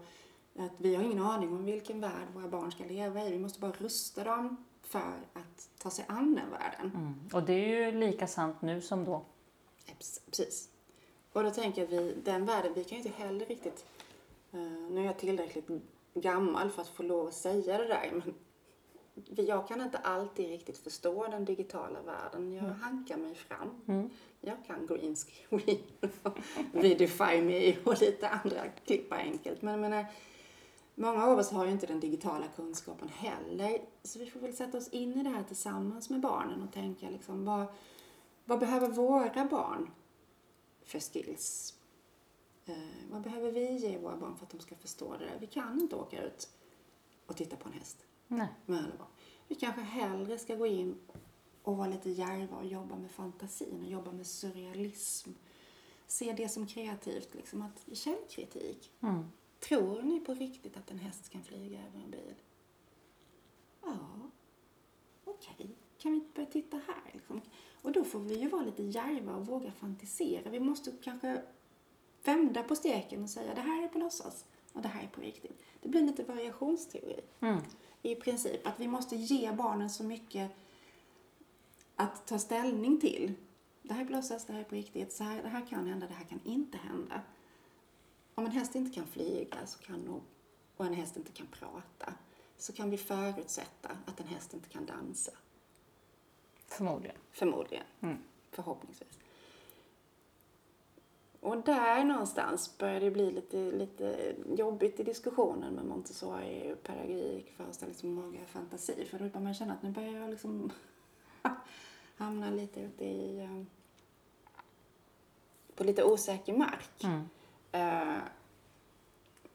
[0.59, 3.31] att vi har ingen aning om vilken värld våra barn ska leva i.
[3.31, 6.91] Vi måste bara rusta dem för att ta sig an den världen.
[6.95, 7.15] Mm.
[7.33, 9.25] Och det är ju lika sant nu som då.
[10.27, 10.69] Precis-.
[11.33, 13.85] Och då tänker vi, den världen, vi kan ju inte heller riktigt...
[14.53, 15.69] eh, nu är jag tillräckligt
[16.15, 18.35] gammal för att få lov att säga det där, men
[19.47, 22.53] jag kan inte alltid riktigt förstå den digitala världen.
[22.53, 24.11] Jag hankar mig fram.
[24.41, 25.79] Jag kan green screen
[26.23, 26.39] och
[26.73, 29.63] Vidify Me och lite andra klippa enkelt.
[29.63, 30.07] Men jag menar,
[30.95, 33.79] många av oss har ju inte den digitala kunskapen heller.
[34.03, 37.11] Så vi får väl sätta oss in i det här tillsammans med barnen och tänka
[37.11, 37.67] liksom vad,
[38.45, 39.91] vad behöver våra barn
[40.85, 41.75] för skills?
[42.67, 42.75] Eh,
[43.11, 45.39] vad behöver vi ge våra barn för att de ska förstå det där?
[45.41, 46.49] Vi kan inte åka ut
[47.27, 48.49] och titta på en häst Nej.
[48.67, 49.09] med alla barn.
[49.49, 50.99] Vi kanske hellre ska gå in
[51.63, 55.31] och vara lite djärva och jobba med fantasin och jobba med surrealism.
[56.07, 58.91] Se det som kreativt, liksom att källkritik.
[59.01, 59.25] Mm.
[59.69, 62.35] Tror ni på riktigt att en häst kan flyga över en bil?
[63.83, 63.99] Ja,
[65.25, 65.77] okej.
[65.99, 67.13] Kan vi inte börja titta här?
[67.13, 67.41] Liksom?
[67.83, 70.51] Och då får vi ju vara lite djärva och våga fantisera.
[70.51, 71.43] Vi måste kanske
[72.25, 75.21] vända på steken och säga det här är på låtsas och det här är på
[75.21, 75.65] riktigt.
[75.81, 77.21] Det blir lite variationsteori.
[77.41, 77.61] Mm.
[78.03, 78.67] i princip.
[78.67, 80.51] Att vi måste ge barnen så mycket
[81.97, 83.33] att ta ställning till.
[83.83, 86.07] Det här är låtsas, det här är på riktigt, så här, det här kan hända,
[86.07, 87.21] det här kan inte hända.
[88.35, 90.23] Om en häst inte kan flyga så kan nog,
[90.77, 92.15] och en häst inte kan prata
[92.57, 95.33] så kan vi förutsätta att en häst inte kan dansa.
[96.67, 97.17] Förmodligen.
[97.31, 97.85] Förmodligen.
[98.01, 98.17] Mm.
[98.51, 99.19] Förhoppningsvis.
[101.41, 108.39] Och där någonstans börjar det bli lite, lite jobbigt i diskussionen med Montessori, pedagogik, föreställningsförmåga,
[108.47, 109.05] fantasi.
[109.05, 110.73] För då börjar man känna att nu börjar jag liksom
[112.17, 113.39] hamna lite ute i...
[113.41, 113.63] eh,
[115.75, 117.05] på lite osäker mark.
[117.05, 117.29] Mm.
[117.73, 118.19] Eh,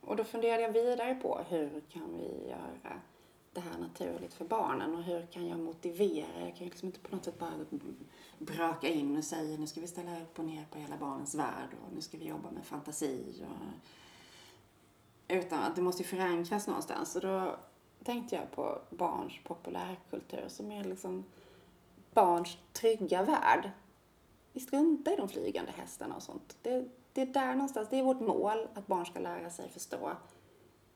[0.02, 3.02] och då funderade jag vidare på hur kan vi göra
[3.54, 6.40] det här naturligt för barnen och hur kan jag motivera?
[6.40, 7.52] Jag kan ju liksom inte på något sätt bara
[8.38, 11.70] braka in och säga nu ska vi ställa upp och ner på hela barnens värld
[11.86, 13.42] och nu ska vi jobba med fantasi.
[13.42, 13.56] Och,
[15.28, 17.16] utan att det måste ju förankras någonstans.
[17.16, 17.56] Och då
[18.04, 21.24] tänkte jag på barns populärkultur som är liksom
[22.14, 23.72] barns trygga värld.
[24.54, 26.58] Vi struntar i de flygande hästarna och sånt.
[26.62, 26.86] Det,
[27.18, 30.12] det är där någonstans, det är vårt mål, att barn ska lära sig förstå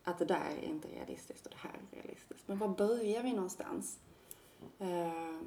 [0.04, 2.48] att det där är inte realistiskt och det här är realistiskt.
[2.48, 4.00] Men var börjar vi någonstans?
[4.80, 5.40] Eh,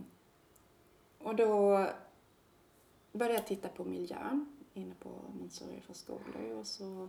[1.19, 1.87] och då
[3.13, 5.09] började jag titta på miljön inne på
[5.39, 7.09] Montessori för skolor och så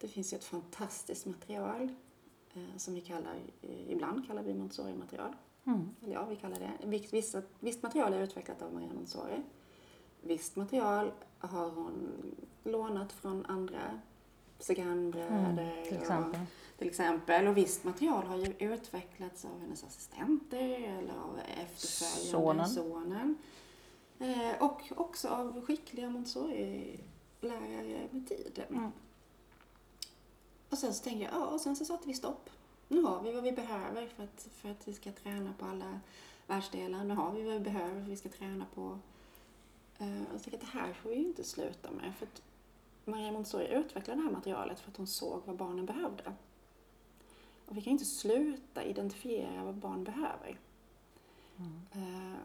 [0.00, 1.88] det finns ju ett fantastiskt material
[2.54, 5.36] eh, som vi kallar, eh, ibland kallar vi Montessori-material.
[5.64, 5.90] Mm.
[6.02, 6.72] Eller ja, vi kallar det.
[6.86, 9.42] Viss- Vissa, visst material är utvecklat av Maria Montessori.
[10.20, 11.12] Visst material
[11.46, 12.12] har hon
[12.64, 14.00] lånat från andra
[14.58, 16.40] Saganbröder Mm, till exempel.
[16.40, 17.46] och, till exempel.
[17.46, 22.68] Och visst material har ju utvecklats av hennes assistenter eller av efterföljande Sonen.
[22.68, 23.36] sonen.
[24.18, 28.62] Eh, och också av skickliga Montessori-lärare med tid.
[28.70, 28.90] Mm.
[30.70, 32.50] Och sen så tänkte jag, ja, och sen så satte vi stopp.
[32.88, 36.00] Nu har vi vad vi behöver för att, för att vi ska träna på alla
[36.46, 37.04] världsdelar.
[37.04, 38.98] Nu har vi vad vi behöver för att vi ska träna på.
[39.98, 42.14] Och jag att det här får vi ju inte sluta med.
[42.18, 42.42] För att
[43.04, 46.32] Maria Montessori utvecklade det här materialet för att hon såg vad barnen behövde.
[47.66, 50.58] Och vi kan inte sluta identifiera vad barn behöver.
[51.92, 52.38] Eh,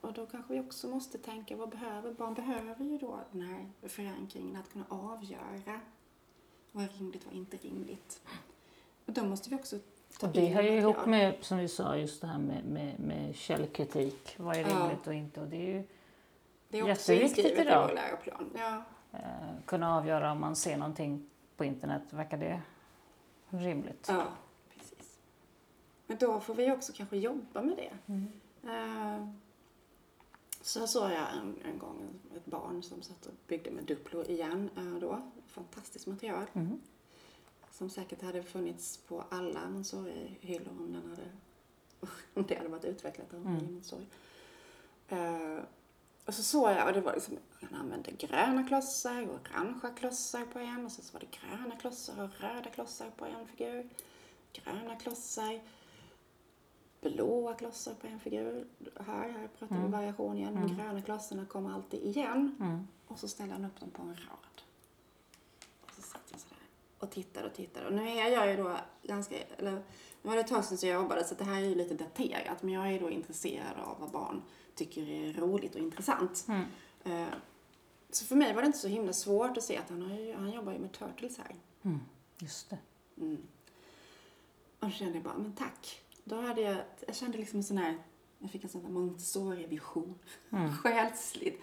[0.00, 2.34] och då kanske vi också måste tänka, vad behöver barn?
[2.34, 5.80] behöver ju då den här förankringen att kunna avgöra
[6.72, 8.20] vad är rimligt, vad är inte rimligt.
[9.06, 9.78] Och då måste vi också
[10.22, 13.36] Och det hör ju ihop med, som vi sa, just det här med, med, med
[13.36, 14.34] källkritik.
[14.38, 14.68] Vad är Ja.
[14.68, 15.40] rimligt och inte?
[15.40, 15.84] Och det är ju
[16.68, 17.86] Det är också inskrivet i idag.
[17.88, 18.50] vår läroplan.
[18.56, 18.82] Ja.
[19.12, 21.26] eh, kunna avgöra om man ser någonting
[21.56, 22.02] på internet.
[22.10, 22.62] Verkar det
[23.50, 24.06] rimligt?
[24.08, 24.24] ja,
[24.78, 25.18] precis.
[26.06, 27.92] Men då får vi också kanske jobba med det.
[28.12, 28.28] Mm.
[28.64, 29.28] Eh,
[30.60, 34.70] Så såg jag en, en gång ett barn som satt och byggde med Duplo igen
[34.76, 35.22] eh, då.
[35.46, 36.44] Fantastiskt material.
[36.52, 36.80] Mm.
[37.70, 41.22] Som säkert hade funnits på alla Montessori-hyllor om, den hade,
[42.34, 43.52] om det hade varit utvecklat av Mm.
[43.52, 44.06] Montessori.
[46.28, 50.44] Och så såg jag, och det var liksom, han använde gröna klossar och orangea klossar
[50.52, 53.88] på en och så var det gröna klossar och röda klossar på en figur.
[54.52, 55.60] Gröna klossar,
[57.00, 58.66] blåa klossar på en figur.
[59.06, 59.90] Här, här pratar vi Mm.
[59.90, 60.54] variation igen.
[60.54, 60.76] De Mm.
[60.76, 62.56] gröna klossarna kommer alltid igen.
[62.60, 62.86] Mm.
[63.06, 64.62] Och så ställer han upp dem på en rad.
[65.80, 66.58] Och så satt jag sådär
[66.98, 67.86] och tittade och tittade.
[67.86, 69.82] Och nu är jag ju då ganska, eller nu
[70.22, 72.62] var det ett tag sedan jag jobbade så det här är ju lite daterat.
[72.62, 74.42] Men jag är då intresserad av vad barn
[74.78, 76.46] tycker är roligt och intressant.
[76.48, 76.64] Mm.
[77.04, 77.28] Eh,
[78.10, 80.50] Så för mig var det inte så himla svårt att se att han, har han
[80.52, 81.54] jobbar ju med Turtles här.
[81.82, 82.00] Mm.
[82.38, 82.78] Just det.
[83.16, 83.38] Mm.
[84.80, 86.00] Och då kände jag bara, men tack.
[86.24, 87.98] Då hade jag, jag kände liksom en sån här,
[88.38, 90.14] jag fick en sån här Montessori-vision.
[90.50, 90.72] Mm.
[90.76, 91.60] Själsligt.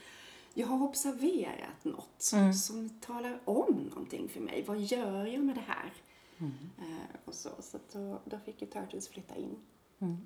[0.54, 2.54] Jag har observerat något Mm.
[2.54, 4.63] som talar om någonting för mig.
[4.67, 5.93] Vad gör jag med det här?
[6.38, 6.54] Mm.
[6.80, 9.56] Eh, och så så då, då fick ju Turtles flytta in
[9.99, 10.17] Mm.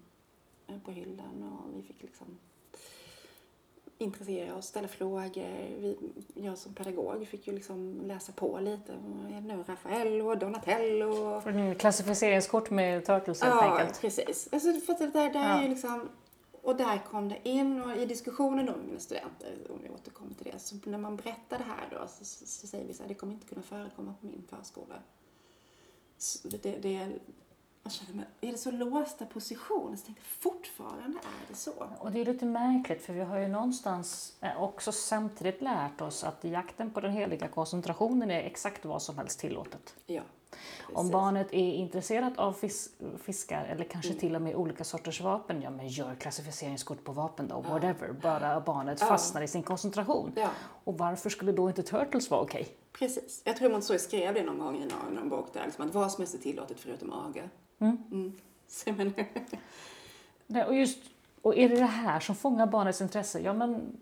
[0.68, 2.28] eh, på hyllan och vi fick liksom
[4.02, 5.80] intressera oss, ställa frågor.
[5.80, 5.98] Vi,
[6.34, 8.94] jag som pedagog fick ju liksom läsa på lite.
[9.46, 9.64] Nu?
[9.68, 11.42] Raffaello, Donatello.
[11.42, 14.02] Får ni klassificeringskort med Turtles helt Ja, enkelt?
[14.02, 14.50] precis.
[14.52, 15.62] Alltså, för att där, där Ja.
[15.64, 16.10] är liksom...
[16.62, 20.34] Och där kom det in och i diskussionen då med mina studenter, om vi återkommer
[20.34, 23.04] till det, så när man berättar det här då så, så, så säger vi så
[23.04, 24.96] här, det kommer inte kunna förekomma på min förskola.
[26.44, 27.10] Det, det
[27.84, 29.98] jag känner mig, är det så låsta positioner?
[29.98, 31.72] Så tänkte jag, fortfarande är det så.
[32.00, 36.24] Och det är lite märkligt för vi har ju någonstans eh, också samtidigt lärt oss
[36.24, 39.96] att jakten på den heliga koncentrationen är exakt vad som helst tillåtet.
[40.06, 40.22] Ja,
[40.88, 41.12] Om precis.
[41.12, 42.90] barnet är intresserat av fis
[43.24, 47.48] fiskar eller kanske till och med olika sorters vapen, ja men gör klassificeringskort på vapen
[47.48, 48.12] då, whatever.
[48.22, 49.08] Bara barnet Ja.
[49.08, 50.32] fastnar i sin koncentration.
[50.36, 50.50] Ja,
[50.84, 52.68] Och varför skulle då inte Turtles vara okej?
[52.92, 53.42] precis.
[53.46, 55.94] Jag tror man så skrev det någon gång i någon, någon bok där, liksom, att
[55.94, 57.42] vad som helst är tillåtet förutom aga.
[57.80, 57.98] Mm.
[58.12, 58.34] Mm.
[58.68, 58.94] Så
[60.48, 61.00] Nej, och, just,
[61.42, 63.40] och är det det här som fångar barnets intresse?
[63.40, 63.98] Ja, men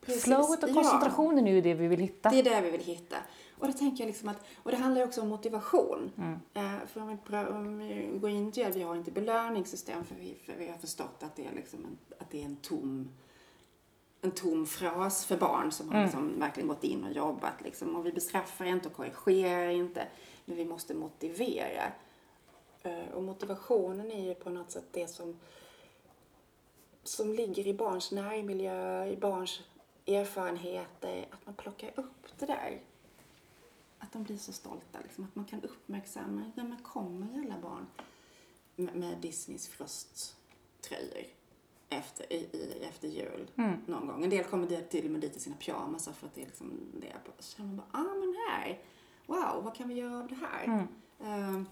[0.00, 0.74] Precis, flowet och ja.
[0.74, 2.30] koncentrationen är ju det vi vill hitta.
[2.30, 3.16] Det är det vi vill hitta.
[3.58, 6.10] Och det tänker jag liksom att, och det handlar också om motivation.
[6.18, 6.38] Mm.
[6.54, 10.04] Eh, för om vi, prö- om vi går in till det, vi har inte belöningssystem
[10.04, 12.56] för vi, för vi har förstått att det är liksom en, att det är en
[12.56, 13.08] tom
[14.24, 16.04] en tom fras för barn som har Mm.
[16.06, 17.62] liksom verkligen gått in och jobbat.
[17.64, 17.96] Liksom.
[17.96, 20.06] Och vi bestraffar inte och korrigerar inte,
[20.44, 21.82] men vi måste motivera.
[22.82, 25.36] Eh, Och motivationen är ju på något sätt det som,
[27.02, 29.60] som ligger i barns närmiljö, i barns
[30.06, 31.26] erfarenheter.
[31.30, 32.80] Att man plockar upp det där.
[33.98, 34.98] Att de blir så stolta.
[35.02, 35.24] Liksom.
[35.24, 37.86] Att man kan uppmärksamma, när man kommer alla barn
[38.76, 41.24] med, med Disneys frösttröjor
[41.88, 43.80] efter, i, i, efter jul Mm.
[43.86, 44.24] någon gång.
[44.24, 46.80] En del kommer till och med dit i sina pyjamasar för att det är liksom
[47.00, 47.12] det.
[47.38, 48.80] Så känner man bara, ah men här,
[49.26, 50.64] wow, vad kan vi göra av det här?
[50.64, 50.86] Mm.
[51.58, 51.62] Eh,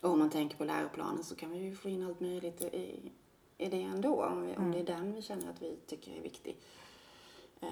[0.00, 3.12] och om man tänker på läroplanen så kan vi ju få in allt möjligt i,
[3.58, 4.24] i det ändå.
[4.24, 6.56] Om, vi, om det är den vi känner att vi tycker är viktig.
[7.60, 7.68] Eh,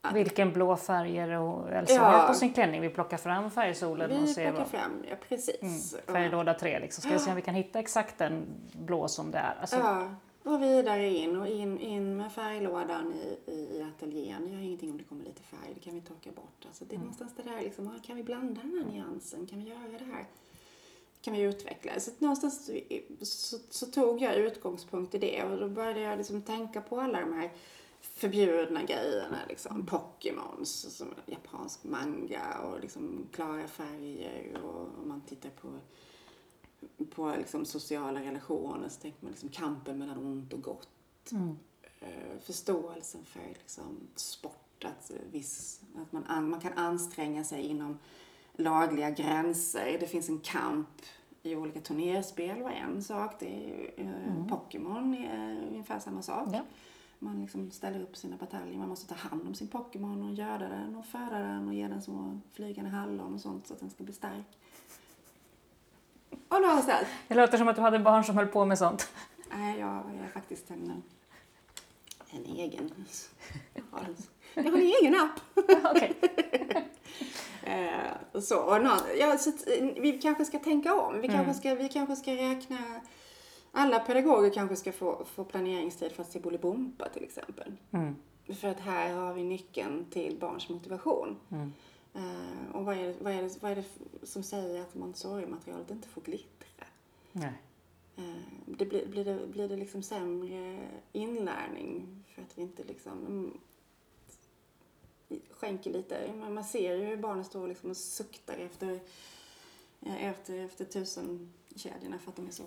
[0.00, 2.02] att Vilken blå färger och Elsa Ja.
[2.02, 2.80] har på sin klänning.
[2.80, 4.68] Vi plockar fram färgsolen och vi ser plockar vad...
[4.68, 5.94] fram, ja precis.
[5.94, 7.02] Mm, färglåda tre liksom.
[7.02, 9.54] Ska vi se om vi kan hitta exakt den blå som det är.
[9.60, 14.46] Alltså, Ja, och vidare in och in, in med färglådan i, i, ateljén.
[14.46, 16.66] Det gör ingenting om det kommer lite färg, det kan vi torka bort.
[16.66, 19.46] Alltså det är någonstans det där liksom, ah, kan vi blanda den här nyansen?
[19.46, 20.24] Kan vi göra det här?
[21.24, 22.00] Kan vi utveckla?
[22.00, 22.70] Så någonstans
[23.22, 27.20] så, så tog jag utgångspunkt i det och då började jag liksom tänka på alla
[27.20, 27.52] de här
[28.00, 29.38] förbjudna grejerna.
[29.48, 29.86] Liksom.
[29.86, 35.68] Pokémons, som japansk manga och liksom klara färger och om man tittar på
[37.10, 41.32] på liksom sociala relationer så tänker man liksom kampen mellan ont och gott.
[41.32, 41.58] Mm.
[42.00, 47.98] Eh, förståelsen för liksom sport, att, viss, att man, an, man kan anstränga sig inom
[48.56, 49.96] lagliga gränser.
[50.00, 50.88] Det finns en kamp
[51.42, 53.36] i olika turnerspel var en sak.
[53.38, 56.48] Det är, eh, Pokémon är ungefär samma sak.
[56.52, 56.60] Ja.
[57.18, 58.78] Man liksom ställer upp sina bataljer.
[58.78, 61.88] Man måste ta hand om sin Pokémon och göda den och föda den och ge
[61.88, 64.58] den små flygande hallon och sånt så att den ska bli stark.
[66.48, 69.08] Och någonstans Det låter som att du hade barn som höll på med sånt.
[69.50, 71.02] Nej, jag är faktiskt en,
[72.30, 72.90] en egen...
[74.54, 75.40] Jag har en, egen app.
[75.94, 76.14] Okej.
[77.66, 81.20] Eh, så, och någon, ja, så eh, vi kanske ska tänka om.
[81.20, 81.30] Vi, Mm.
[81.44, 82.78] kanske ska, vi kanske ska räkna...
[83.72, 87.72] Alla pedagoger kanske ska få, få planeringstid för att se Bolibompa till exempel.
[87.90, 88.16] Mm.
[88.60, 91.36] För att här har vi nyckeln till barns motivation.
[91.50, 91.72] Mm.
[92.14, 93.84] Eh, och vad är, det, vad, är det, vad är det
[94.26, 96.86] som säger att Montessori-materialet inte får glittra?
[97.32, 97.52] Nej.
[98.16, 98.22] Eh,
[98.66, 100.78] Det blir, blir, det, blir det liksom sämre
[101.12, 103.58] inlärning för att vi inte liksom mm,
[105.50, 106.32] skänker lite.
[106.32, 109.00] Man ser ju hur barnen står liksom och suktar efter,
[110.00, 112.62] eh, efter, efter tusenkedjorna för att de är så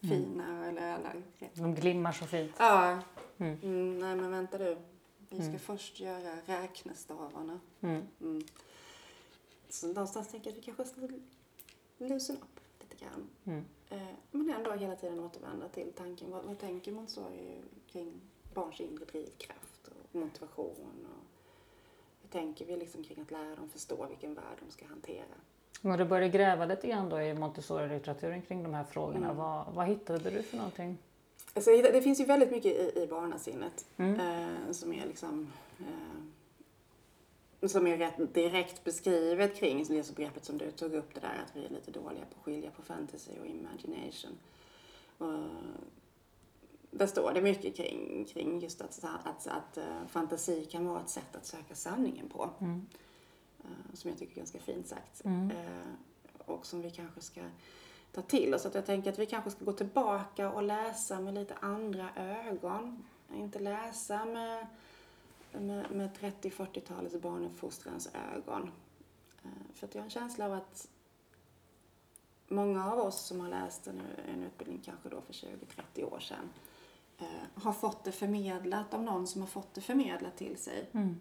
[0.00, 0.66] fina.
[0.68, 1.12] Eller alla.
[1.54, 2.52] De glimmar så fint.
[2.58, 2.98] Ja,
[3.38, 3.58] Mm.
[3.62, 4.76] mm, nej men vänta du.
[5.30, 5.58] Vi ska Mm.
[5.58, 7.60] först göra räknestavarna.
[7.80, 8.02] Mm.
[8.20, 8.42] Mm.
[9.68, 11.08] Så någonstans tänker jag att vi kanske ska
[11.98, 13.28] loosen upp lite grann.
[13.44, 13.64] Mm.
[13.90, 16.30] Eh, Men ändå hela tiden återvända till tanken.
[16.30, 17.58] Vad, vad tänker Montessori
[17.92, 18.12] kring
[18.54, 21.06] barns inre drivkraft och motivation?
[21.06, 21.23] Och
[22.34, 25.34] tänker vi liksom kring att lära dem förstå vilken värld de ska hantera?
[25.80, 29.36] När du började gräva lite grann då i Montessori-litteraturen kring de här frågorna, Mm.
[29.36, 30.98] vad, vad hittade du för någonting?
[31.54, 34.20] Alltså, det finns ju väldigt mycket i, i barnasinnet Mm.
[34.20, 40.70] eh, som är liksom eh, som är rätt direkt beskrivet kring det begreppet som du
[40.70, 43.46] tog upp det där att vi är lite dåliga på att skilja på fantasy och
[43.46, 44.38] imagination.
[45.18, 45.38] Och
[46.98, 51.08] där står det mycket kring, kring just att, att, att eh, fantasi kan vara ett
[51.08, 52.50] sätt att söka sanningen på.
[52.60, 52.86] Mm.
[53.64, 55.24] eh, som jag tycker är ganska fint sagt.
[55.24, 55.50] Mm.
[55.50, 57.40] Eh, och som vi kanske ska
[58.12, 58.66] ta till oss.
[58.66, 63.04] Att jag tänker att vi kanske ska gå tillbaka och läsa med lite andra ögon.
[63.34, 64.66] Inte läsa med,
[65.52, 68.70] med, med 30-40-talets barnuppfostrans ögon.
[69.74, 70.88] För att jag har en känsla av att
[72.48, 74.02] många av oss som har läst en,
[74.34, 76.50] en utbildning kanske då för 20-30 år sedan
[77.18, 80.90] eh, har fått det förmedlat av någon som har fått det förmedlat till sig.
[80.92, 81.20] Mm.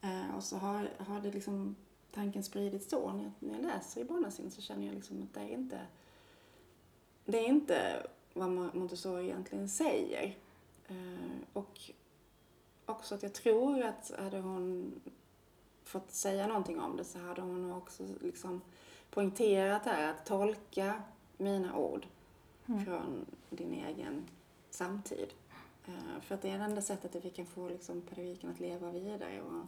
[0.00, 1.76] Eh, och så har, har det liksom
[2.12, 3.12] tanken spridits så.
[3.12, 5.80] När jag, när jag läser i barnasinne så känner jag liksom att det är inte
[7.24, 10.36] det är inte vad Mo- Montessori egentligen säger.
[10.88, 11.80] Eh, och
[12.86, 14.92] också att jag tror att hade hon
[15.84, 18.60] fått säga någonting om det så hade hon också liksom
[19.10, 21.02] poängterat här att tolka
[21.36, 22.06] mina ord
[22.66, 22.84] Mm.
[22.84, 24.24] från din egen
[24.74, 25.32] samtid.
[25.86, 28.60] Eh, för att det är det enda sättet att vi kan få liksom pedagogiken att
[28.60, 29.66] leva vidare och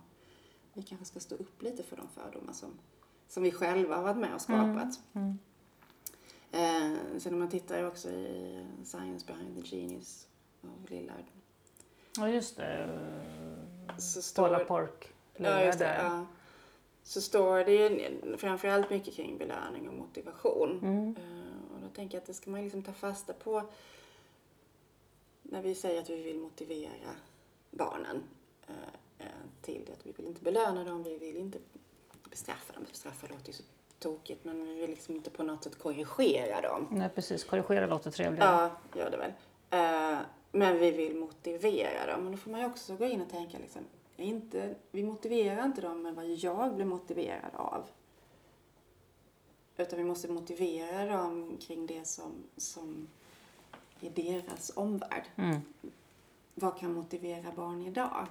[0.73, 2.79] vi kanske ska stå upp lite för de fördomar som,
[3.29, 5.01] som vi själva har varit med och skapat.
[5.13, 5.39] Mm.
[6.53, 10.29] Eh, sen om man tittar också i Science behind the genius
[10.63, 11.25] av Lillard.
[12.17, 12.89] Ja, just det.
[13.99, 15.15] Så Paula står, Pork.
[15.37, 16.27] ja, just det, ja.
[17.03, 20.79] Så står det ju framförallt mycket kring belöning och motivation.
[20.83, 21.17] Mm.
[21.17, 23.63] Eh, och då tänker jag att det ska man liksom ta fasta på
[25.51, 27.11] när vi säger att vi vill motivera
[27.71, 28.23] barnen
[28.67, 28.75] eh,
[29.19, 29.27] eh,
[29.63, 31.59] till att vi vill inte belöna dem, vi vill inte
[32.31, 32.85] bestraffa dem.
[32.91, 33.63] Bestraffa låter ju så
[33.99, 36.89] tokigt men vi vill liksom inte på något sätt korrigera dem.
[36.91, 37.45] Nej, precis.
[37.45, 38.71] Korrigera låter trevligare.
[38.93, 39.33] Ja, gör det väl.
[39.71, 40.19] Eh,
[40.53, 43.59] men vi vill motivera dem och då får man ju också gå in och tänka
[43.59, 43.83] liksom,
[44.17, 47.89] inte, vi motiverar inte dem med vad jag blir motiverad av.
[49.77, 53.09] Utan vi måste motivera dem kring det som, som
[54.01, 55.25] är deras omvärld.
[55.37, 55.61] Mm.
[56.55, 58.27] Vad kan motivera barn idag?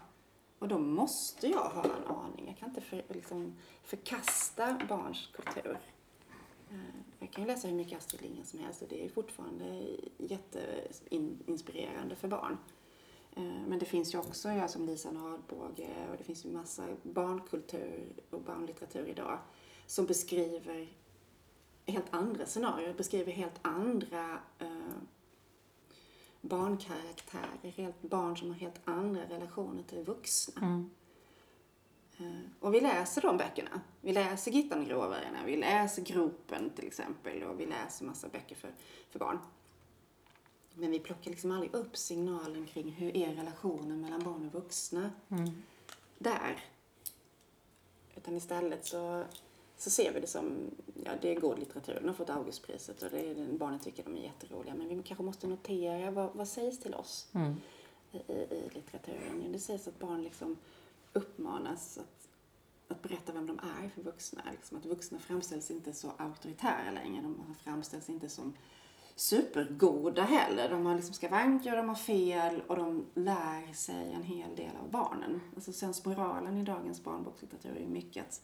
[0.59, 2.47] Och då måste jag ha en aning.
[2.47, 5.78] Jag kan inte för, liksom, förkasta barns kultur.
[6.72, 6.78] Eh,
[7.20, 9.88] Jag kan ju läsa hur mycket Astrid Lindgren som helst och det är fortfarande
[10.18, 12.57] jätteinspirerande för barn.
[13.36, 16.88] Eh, Men det finns ju också, ja, som Lisa Nardbåge och det finns ju massa
[17.03, 19.39] barnkultur och barnlitteratur idag
[19.88, 20.88] som beskriver
[21.86, 24.68] helt andra scenarier, beskriver helt andra eh,
[26.47, 30.61] barnkaraktärer, helt barn som har helt andra relationer till vuxna.
[30.61, 30.89] Mm.
[32.17, 33.81] Eh, Och vi läser de böckerna.
[34.01, 38.71] Vi läser Gittan Gråvargarna, vi läser Gropen till exempel och vi läser massa böcker för,
[39.09, 39.39] för barn.
[40.73, 45.11] Men vi plockar liksom aldrig upp signalen kring hur är relationen mellan barn och vuxna
[45.29, 45.49] Mm.
[46.17, 46.63] där.
[48.15, 49.23] Utan istället så,
[49.78, 50.71] så ser vi det som,
[51.05, 54.15] ja det är god litteratur, den har fått Augustpriset och det är, barnen tycker de
[54.17, 54.76] är jätteroliga.
[54.76, 57.55] Men vi kanske måste notera vad, vad sägs till oss Mm.
[58.11, 59.51] i, i, litteraturen.
[59.51, 60.57] Det sägs att barn liksom
[61.13, 62.28] uppmanas att,
[62.88, 64.41] att berätta vem de är för vuxna.
[64.51, 67.21] Liksom att vuxna framställs inte så auktoritära längre.
[67.21, 68.53] De framställs inte som
[69.15, 70.69] supergoda heller.
[70.69, 74.91] De har liksom skavanker, de har fel och de lär sig en hel del av
[74.91, 75.41] barnen.
[75.55, 78.41] Alltså sensmoralen i dagens barnbokslitteratur är mycket att,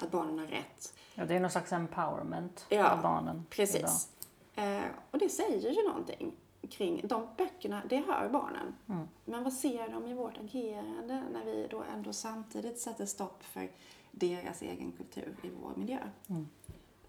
[0.00, 0.94] att barnen har rätt.
[1.14, 3.46] Ja, det är någon slags empowerment Ja, av barnen.
[3.50, 4.08] Precis.
[4.54, 6.32] Eh, och det säger ju någonting
[6.70, 8.74] kring de böckerna, det hör barnen.
[8.88, 9.08] Mm.
[9.24, 13.70] Men vad ser de i vårt agerande när vi då ändå samtidigt sätter stopp för
[14.10, 15.98] deras egen kultur i vår miljö?
[16.26, 16.48] Mm.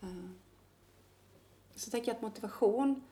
[0.01, 0.29] Eh,
[1.75, 3.03] så tänker jag att motivation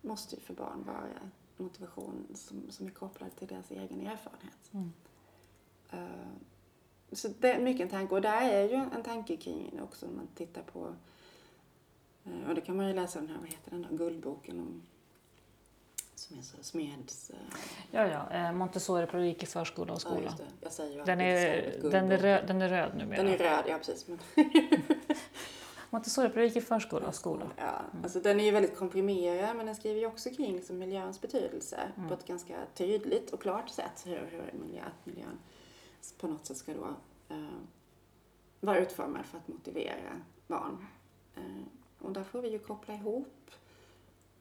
[0.00, 4.70] måste ju för barn vara motivation som, som är kopplad till deras egen erfarenhet.
[4.72, 4.92] Mm.
[5.90, 6.30] Eh,
[7.12, 8.14] så det är mycket en tanke.
[8.14, 10.94] Och där är ju en tanke kring det också om man tittar på
[12.24, 14.82] eh, och det kan man ju läsa den här, vad heter den då, Guldboken om
[16.14, 17.30] som är så Smeds...
[17.30, 17.36] eh,
[17.90, 18.30] Ja, ja.
[18.30, 20.34] eh, Montessori-pedagogik i förskola och Ja, skola.
[20.36, 20.44] det.
[20.60, 23.22] Jag säger ju den, är, den, är röd, den är röd numera.
[23.22, 24.06] Den är röd, ja precis.
[24.08, 24.18] Men,
[25.90, 27.46] Montessori-pedagogik i förskola och skola.
[27.56, 31.20] ja, alltså den är ju väldigt komprimerad men den skriver ju också kring liksom, miljöns
[31.20, 32.08] betydelse Mm.
[32.08, 34.02] på ett ganska tydligt och klart sätt.
[34.06, 35.38] Hur, hur miljö, miljön
[36.18, 36.94] på något sätt ska då
[37.28, 37.58] eh,
[38.60, 40.86] vara utformad för att motivera barn.
[41.36, 41.42] Eh,
[41.98, 43.50] och där får vi ju koppla ihop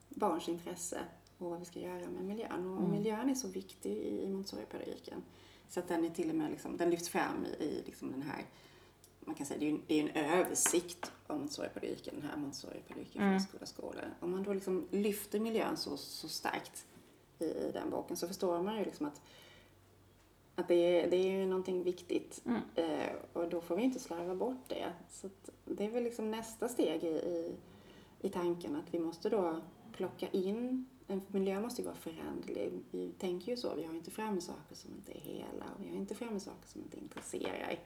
[0.09, 0.99] barns intresse
[1.37, 2.67] och vad vi ska göra med miljön.
[2.71, 2.91] Och Mm.
[2.91, 5.23] miljön är så viktig i, i Montessori-pedagogiken.
[5.69, 8.21] Så att den är till och med liksom, den lyfts fram i, i liksom den
[8.21, 8.45] här,
[9.19, 13.21] man kan säga det är en, det är en översikt av Montessori-pedagogiken, den här Montessori-pedagogiken
[13.21, 13.39] Mm.
[13.39, 14.01] förskola skola.
[14.19, 16.85] Om man då liksom lyfter miljön så, så starkt
[17.39, 19.21] i, i den boken så förstår man ju liksom att,
[20.59, 22.41] att det, är, det är ju någonting viktigt.
[22.45, 22.61] Mm.
[22.75, 24.93] Eh, och då får vi inte slarva bort det.
[25.09, 25.29] Så
[25.65, 27.55] det är väl liksom nästa steg i, i,
[28.21, 32.71] i tanken att vi måste då plocka in, en miljö måste ju vara föränderlig.
[32.91, 35.89] Vi tänker ju så, vi har inte framme saker som inte är hela och vi
[35.89, 37.79] har inte framme saker som inte intresserar.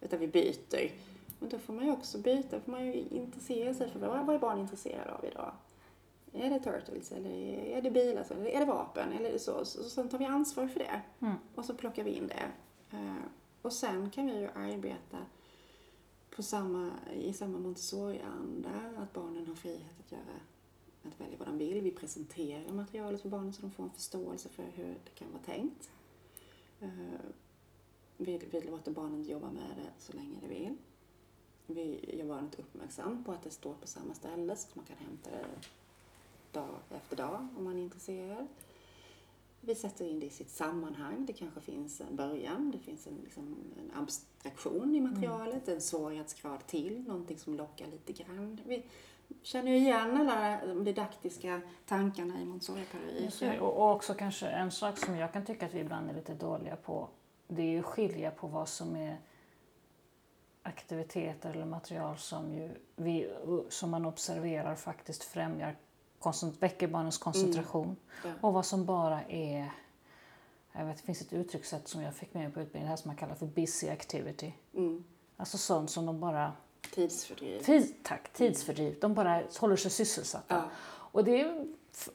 [0.00, 0.90] Utan vi byter.
[1.38, 4.34] Men då får man ju också byta, får man ju intressera sig för vad, vad
[4.34, 5.52] är barn intresserade av idag?
[6.36, 9.64] Är det turtles eller är det bilar eller är det vapen eller så?
[9.64, 11.02] Så, så sen tar vi ansvar för det.
[11.20, 11.34] Mm.
[11.54, 12.50] Och så plockar vi in det.
[12.96, 13.24] Eh,
[13.62, 15.18] och sen kan vi ju arbeta
[16.30, 20.40] på samma, i samma Montessori-anda, att barnen har frihet att göra
[21.02, 21.80] att välja vad de vill.
[21.80, 25.42] Vi presenterar materialet för barnen så de får en förståelse för hur det kan vara
[25.42, 25.90] tänkt.
[26.80, 26.88] Eh,
[28.16, 30.76] vi, vi låter barnen jobba med det så länge de vill.
[31.66, 34.96] Vi gör barnet uppmärksam på att det står på samma ställe så att man kan
[34.96, 35.46] hämta det
[36.56, 38.46] dag efter dag om man är intresserad.
[39.60, 41.26] Vi sätter in det i sitt sammanhang.
[41.26, 46.66] Det kanske finns en början, det finns en, liksom, en abstraktion i materialet, en svårighetsgrad
[46.66, 48.60] till, någonting som lockar lite grann.
[48.64, 48.84] Vi
[49.42, 52.44] känner ju igen alla de didaktiska tankarna i
[53.40, 53.60] det.
[53.60, 56.76] Och också kanske en sak som jag kan tycka att vi ibland är lite dåliga
[56.76, 57.08] på.
[57.48, 59.18] Det är ju att skilja på vad som är
[60.62, 63.30] aktiviteter eller material som, ju vi,
[63.68, 65.76] som man observerar faktiskt främjar
[66.60, 67.84] väcker barnens koncentration.
[67.84, 67.96] Mm.
[68.24, 68.30] Ja.
[68.40, 69.70] Och vad som bara är
[70.78, 73.08] jag vet, det finns ett uttryckssätt som jag fick med mig på utbildningen här som
[73.08, 74.52] man kallar för busy activity.
[74.74, 75.04] Mm.
[75.36, 76.52] Alltså sånt som de bara...
[76.94, 77.60] Tidsfördriv.
[77.60, 78.98] Tid, tack, tidsfördriv.
[79.00, 80.54] De bara håller sig sysselsatta.
[80.54, 80.64] Ja.
[80.88, 81.66] Och det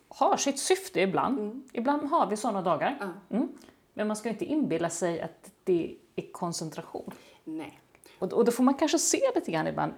[0.08, 1.40] har sitt syfte ibland.
[1.40, 1.64] Mm.
[1.74, 2.98] Ibland har vi sådana dagar.
[3.00, 3.38] Ja.
[3.38, 3.52] Mm.
[3.94, 7.12] Men man ska inte inbilla sig att det är koncentration.
[7.44, 7.80] Nej.
[8.20, 9.94] Och, och då får man kanske se lite grann ibland,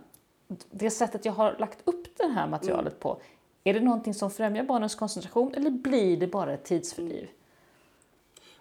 [0.72, 3.00] det sättet jag har lagt upp det här materialet mm.
[3.00, 3.22] på,
[3.64, 7.30] är det någonting som främjar barnens koncentration eller blir det bara ett tidsfördriv?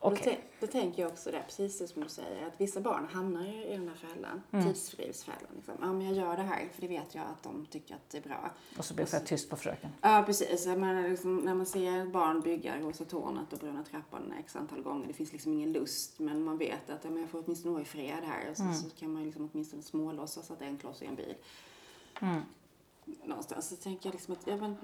[0.03, 0.35] Okay.
[0.35, 3.47] Då, då, tänker jag också det, precis det som du säger, att vissa barn hamnar
[3.47, 4.67] ju i den här fällan, mm.
[4.67, 5.51] tidsfördrivsfällan.
[5.57, 5.75] Liksom.
[5.81, 8.19] Ja, men jag gör det här för det vet jag att de tycker att det
[8.19, 8.51] är bra.
[8.79, 9.91] Och så blir jag tyst på fröken.
[10.01, 10.67] Ja, precis.
[10.67, 15.07] Men liksom, när man ser barn bygga Rosa tornet och Bruna trappan x antal gånger,
[15.07, 17.83] det finns liksom ingen lust, men man vet att ja, men jag får åtminstone vara
[17.83, 18.51] i fred här.
[18.51, 18.75] Och så, mm.
[18.75, 21.35] så kan man liksom åtminstone smålåtsas att det är en kloss i en bil.
[22.21, 22.41] Mm.
[23.05, 24.77] Någonstans så tänker jag liksom att, ja, men,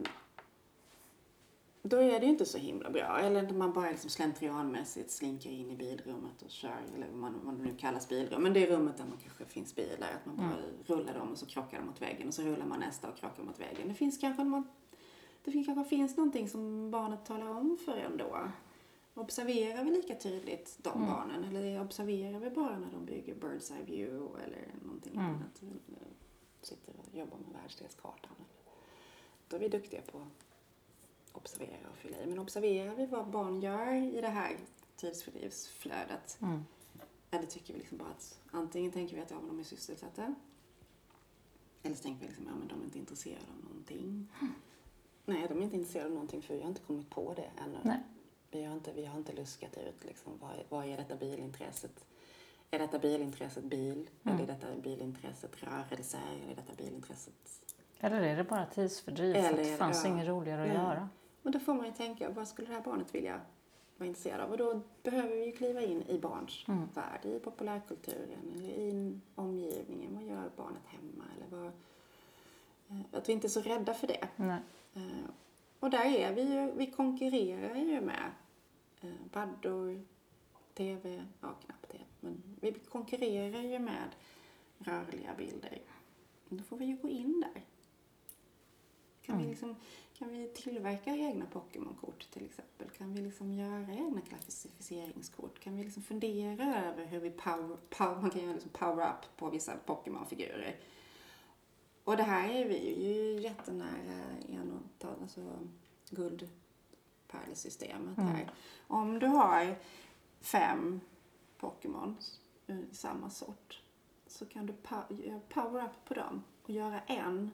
[1.83, 3.19] då är det ju inte så himla bra.
[3.19, 7.55] Eller man bara liksom slentrianmässigt slinker in i bilrummet och kör, eller vad man, man
[7.55, 8.43] nu kallas bilrum.
[8.43, 10.09] Men det är rummet där man kanske finns bilar.
[10.15, 10.71] Att man bara mm.
[10.87, 13.43] rullar dem och så krockar de mot väggen och så rullar man nästa och krockar
[13.43, 13.89] mot väggen.
[13.89, 14.69] Det finns kanske, man,
[15.45, 18.39] det finns, kanske finns någonting som barnet talar om för en då.
[19.15, 21.09] Observerar vi lika tydligt de mm.
[21.09, 21.45] barnen?
[21.45, 25.25] Eller observerar vi bara när de bygger Bird's Eye View eller någonting mm.
[25.25, 25.63] annat?
[26.63, 28.37] Sitter och jobbar med världsdelskartan.
[29.49, 30.27] Då är vi duktiga på
[31.33, 32.27] observera och fylla i.
[32.27, 34.57] Men observerar vi vad barn gör i det här
[34.97, 36.39] tidsfördrivsflödet?
[36.43, 36.65] Mm.
[37.31, 40.35] Eller tycker vi liksom bara att antingen tänker vi att ja, men de är sysselsatta.
[41.83, 44.29] Eller så tänker vi liksom, ja men de är inte intresserade av någonting.
[44.41, 44.55] Mm.
[45.25, 47.79] Nej, de är inte intresserade av någonting för vi har inte kommit på det ännu.
[47.83, 48.01] Nej.
[48.51, 52.05] Vi, har inte, vi har inte luskat ut liksom, vad, vad är detta bilintresset?
[52.71, 54.09] Är detta bilintresset bil?
[54.23, 54.39] Mm.
[54.39, 56.19] Eller är detta bilintresset rörelse?
[56.33, 57.63] Eller är detta bilintresset
[58.01, 60.11] eller är det bara tidsfördriv för att det fanns ja.
[60.11, 60.77] inget roligare att Nej.
[60.77, 61.09] göra?
[61.43, 63.41] Och då får man ju tänka, vad skulle det här barnet vilja
[63.97, 64.51] vara intresserad av?
[64.51, 66.89] Och då behöver vi ju kliva in i barns mm.
[66.95, 70.15] värld, i populärkulturen eller i omgivningen.
[70.15, 71.25] Vad gör barnet hemma?
[71.37, 71.73] Eller vad,
[72.89, 74.29] eh, att vi inte är så rädda för det.
[74.37, 74.61] Nej.
[74.95, 75.31] Eh,
[75.81, 78.31] och där är vi ju, vi konkurrerar ju med
[79.01, 80.05] eh, paddor,
[80.75, 84.09] tv, ja knappt det, men vi konkurrerar ju med
[84.79, 85.81] rörliga bilder.
[86.49, 87.63] Då får vi ju gå in där.
[89.23, 89.47] Kan, mm.
[89.47, 89.77] vi liksom,
[90.15, 92.91] kan vi tillverka egna Pokémon-kort till exempel?
[92.91, 95.61] Kan vi liksom göra egna klassificeringskort?
[95.61, 99.51] Kan vi liksom fundera över hur vi power, power, man kan göra liksom power-up på
[99.51, 100.77] vissa Pokémon-figurer?
[102.05, 104.89] Och det här är vi ju jättenära en
[105.23, 105.41] alltså
[106.11, 108.31] guldpärlesystemet mm.
[108.31, 108.51] här.
[108.87, 109.77] Om du har
[110.41, 111.01] fem
[111.59, 112.17] Pokémon
[112.67, 113.83] i samma sort
[114.27, 114.73] så kan du
[115.49, 117.51] power-up på dem och göra en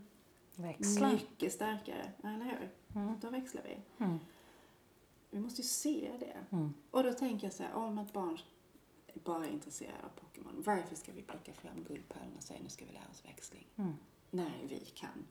[0.56, 1.12] Växla.
[1.12, 2.12] mycket starkare.
[2.24, 2.70] Eller hur?
[3.00, 3.20] Mm.
[3.20, 4.04] Då växlar vi.
[4.04, 4.18] Mm.
[5.30, 6.56] Vi måste ju se det.
[6.56, 6.74] Mm.
[6.90, 8.38] Och då tänker jag så här, om ett barn
[9.24, 12.84] bara är intresserad av Pokémon, varför ska vi plocka fram guldpärlorna och säga nu ska
[12.84, 13.66] vi lära oss växling?
[13.76, 13.94] Mm.
[14.30, 15.26] När vi kan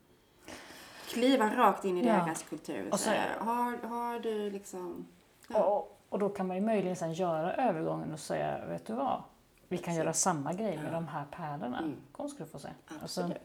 [1.08, 2.14] kliva rakt in i ja.
[2.14, 2.90] deras kultur.
[2.92, 3.10] Och så,
[3.40, 5.08] har, har du liksom...
[5.48, 5.66] Ja.
[5.66, 9.24] Och, och då kan man ju möjligen sen göra övergången och säga, vet du vad?
[9.68, 10.92] Vi kan göra samma grej med ja.
[10.92, 11.80] de här pärlorna.
[11.80, 11.96] Mm.
[12.12, 12.68] Kom ska du få se.
[12.88, 13.04] Absolut.
[13.04, 13.40] Alltså,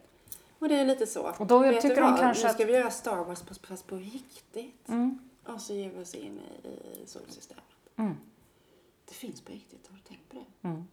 [0.58, 1.32] och det är lite så.
[1.38, 2.12] Och då Vet tycker du vad?
[2.12, 4.88] De kanske nu ska vi göra Star Wars på, på, på riktigt.
[4.88, 5.18] Mm.
[5.44, 6.68] Och så ger vi oss in i,
[7.02, 7.64] i solsystemet.
[7.96, 8.16] Mm.
[9.04, 10.68] Det finns på riktigt, har du tänkt på det?
[10.68, 10.84] Mm.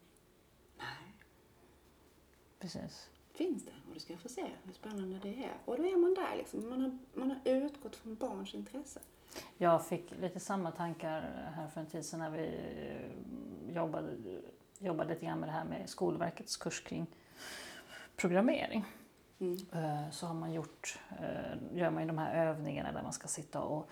[0.77, 1.15] Nej.
[2.59, 3.09] Precis.
[3.33, 3.71] Finns det?
[3.87, 5.53] Och du ska få se hur spännande det är.
[5.65, 6.69] Och då är man där liksom.
[6.69, 8.99] Man har, man har utgått från barns intresse.
[9.57, 11.21] Jag fick lite samma tankar
[11.55, 12.51] här för en tid sedan när vi
[13.73, 14.15] jobbade,
[14.79, 17.07] jobbade lite grann med det här med Skolverkets kurs kring
[18.15, 18.85] programmering.
[19.39, 19.57] Mm.
[19.71, 23.27] Eh, så har man gjort, eh, gör man ju de här övningarna där man ska
[23.27, 23.89] sitta och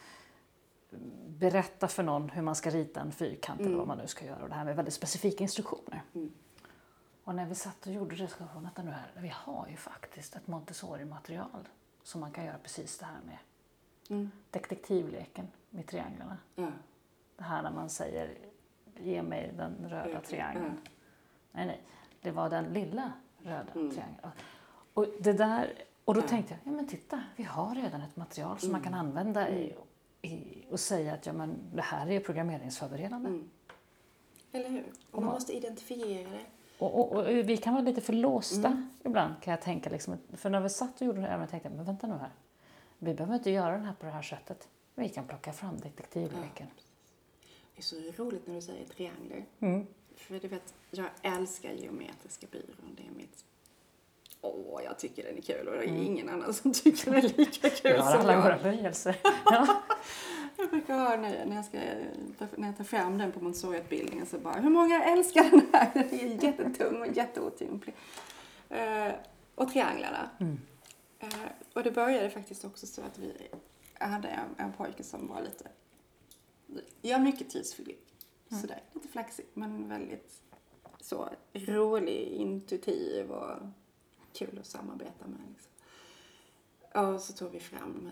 [1.28, 3.68] berätta för någon hur man ska rita en fyrkant mm.
[3.68, 4.44] eller vad man nu ska göra.
[4.44, 6.04] Och det här med väldigt specifika instruktioner.
[6.14, 6.32] Mm.
[7.24, 9.78] Och när vi satt och gjorde det så kom jag nu här, vi har ju
[9.78, 11.68] faktiskt ett Montessori-material
[12.04, 13.38] som man kan göra precis det här med.
[14.10, 14.32] Mm.
[14.52, 16.38] Detektivleken med trianglarna.
[16.56, 16.72] Mm.
[17.36, 18.38] Det här när man säger
[19.00, 20.78] ge mig den röda triangeln.
[21.52, 21.82] Nej, nej,
[22.22, 23.92] det var den lilla röda mm.
[23.92, 24.20] triangeln.
[24.94, 25.74] Och, det där,
[26.06, 28.82] och då tänkte jag, ja men titta, vi har redan ett material som mm.
[28.82, 29.76] man kan använda i,
[30.22, 33.30] i, och säga att ja, men det här är programmeringsförberedande.
[33.30, 33.50] Mm.
[34.52, 34.86] Eller hur?
[35.12, 36.46] Och man, man måste identifiera det.
[36.78, 38.90] Och, och, och, vi kan vara lite för låsta mm.
[39.04, 39.90] ibland kan jag tänka.
[39.90, 42.32] Liksom, för när vi satt och gjorde det här tänkte jag, men vänta nu här.
[43.04, 44.68] Vi behöver inte göra den här på det här sättet.
[44.96, 46.68] Vi kan plocka fram detektivleken.
[46.76, 46.84] Ja.
[47.76, 49.46] Det är så roligt när du säger triangler.
[49.60, 49.88] Mm.
[50.16, 52.96] För du vet, jag älskar geometriska byrån.
[52.98, 53.46] Det är mitt
[54.42, 57.38] åh, jag tycker den är kul och det är ingen annan som tycker den är
[57.38, 58.42] lika kul Vi har som alla jag.
[58.42, 59.16] våra böjelser.
[59.46, 59.84] Ja.
[60.58, 61.80] Jag brukar ha när när jag, ska,
[62.56, 65.92] när jag tar fram den på Montessori-utbildningen så bara, hur många älskar den här?
[65.94, 67.96] Den är jättetung och jätteotymplig.
[68.70, 69.12] Eh,
[69.56, 70.30] och trianglarna.
[70.40, 70.60] Mm.
[71.24, 73.34] Eh, och det började faktiskt också så att vi
[73.94, 75.68] hade en, en pojke som var lite,
[77.02, 78.10] ja mycket tidsförgrip.
[78.62, 80.42] Sådär, lite flaxig men väldigt
[81.02, 83.58] så rolig, intuitiv och
[84.34, 85.40] kul att samarbeta med.
[85.50, 85.72] Liksom.
[87.14, 88.10] Och så tog vi fram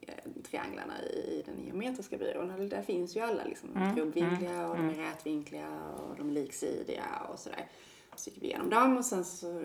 [0.00, 2.50] eh, trianglarna i den geometriska byrån.
[2.50, 3.76] Och där finns ju alla liksom.
[3.76, 7.68] Mm, Trubbvinkliga och de är rätvinkliga och de är liksidiga och sådär.
[8.16, 9.64] Så gick vi igenom dem och sen så,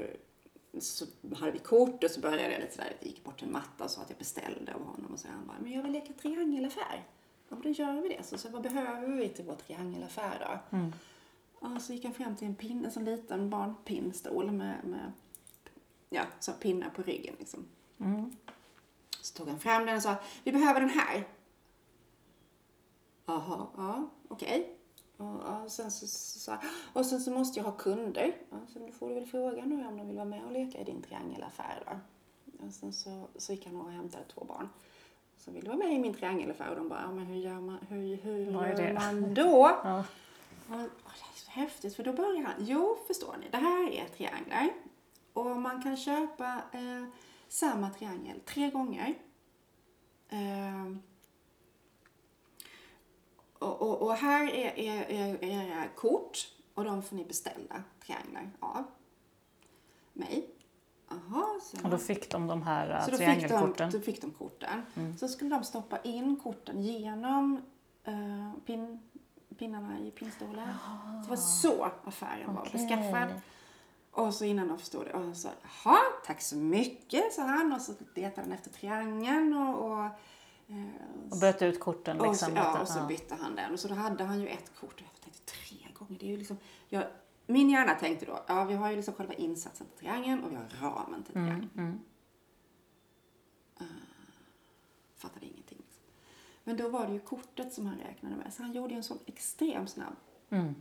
[0.79, 1.05] så
[1.35, 3.83] hade vi kort och så började jag lite sådär, jag gick bort till en matta
[3.83, 6.13] och sa att jag beställde av honom och så han bara, men jag vill leka
[6.13, 7.03] triangelaffär.
[7.49, 8.23] Ja, men då gör vi det.
[8.23, 10.77] Så, så vad behöver vi till vår triangelaffär då?
[10.77, 10.93] Mm.
[11.61, 15.11] Ja, så gick han fram till en pin, en sån liten barnpinnstol med, med
[16.09, 17.65] ja, så pinnar på ryggen liksom.
[17.99, 18.35] Mm.
[19.21, 21.27] Så tog han fram den och sa, vi behöver den här.
[23.25, 24.72] Jaha, ja, okej.
[25.23, 26.57] Och, ja, sen så, så,
[26.93, 28.35] och sen så måste jag ha kunder.
[28.73, 30.83] Så då får du väl fråga nu om de vill vara med och leka i
[30.83, 31.99] din triangelaffär då.
[32.65, 34.69] Och sen så, så gick han och hämtade två barn.
[35.37, 36.69] Så vill du vara med i min triangelaffär?
[36.69, 39.79] Och de bara, ja men hur gör man, hur, hur gör man då?
[39.83, 40.03] Ja.
[40.67, 42.53] Och, åh, det är så häftigt, för då börjar han.
[42.59, 44.69] Jo, förstår ni, det här är trianglar.
[45.33, 47.05] Och man kan köpa eh,
[47.47, 49.13] samma triangel tre gånger.
[50.29, 50.95] Eh,
[53.63, 58.49] och, och, och här är, är, är era kort och de får ni beställa trianglar
[58.59, 58.83] av
[60.13, 60.49] mig.
[61.09, 61.83] Jaha, så.
[61.83, 63.91] Och då fick de de här Så de, triangelkorten.
[63.91, 64.81] då fick de korten.
[65.19, 67.61] Så skulle de stoppa in korten genom
[68.03, 68.99] eh, pin,
[69.57, 70.67] pinnarna i pinnstolen.
[71.23, 73.41] Det var så affären var beskaffad.
[74.11, 75.49] Och så innan de förstod det, och sa
[75.83, 77.73] jaha, tack så mycket, sa han.
[77.73, 80.11] Och så letade han efter triangeln och, och, eh,
[81.31, 82.49] Och bytte ut korten och, liksom.
[82.49, 83.73] så, ja, och så bytte han den.
[83.73, 84.93] Och så då hade han ju ett kort.
[84.93, 86.19] Och jag tänkte tre gånger.
[86.19, 86.57] Det är ju liksom,
[86.89, 87.03] jag,
[87.47, 90.55] min hjärna tänkte då, ja vi har ju liksom själva insatsen till triangeln och vi
[90.55, 91.69] har ramen till triangeln.
[91.73, 91.99] Mm, mm.
[95.15, 95.77] Fattade ingenting.
[95.77, 96.03] Liksom.
[96.63, 98.53] Men då var det ju kortet som han räknade med.
[98.53, 100.15] Så han gjorde ju en sån extremt snabb
[100.49, 100.75] Mm.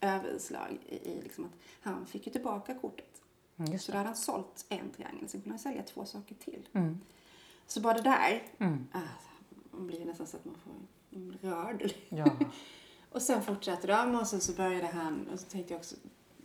[0.00, 1.50] överslag i, i liksom att
[1.80, 3.22] han fick ju tillbaka kortet.
[3.56, 6.34] Mm, Just Så då hade han sålt en triangel, sen kunde han sälja två saker
[6.34, 6.68] till.
[6.72, 7.00] Mm.
[7.68, 8.86] Så bara det där, Mm.
[8.92, 9.28] alltså,
[9.70, 11.92] man blir nästan så att man får rörd.
[12.08, 12.36] Ja.
[13.12, 15.96] Och sen fortsatte de och sen så började han, och så tänkte jag också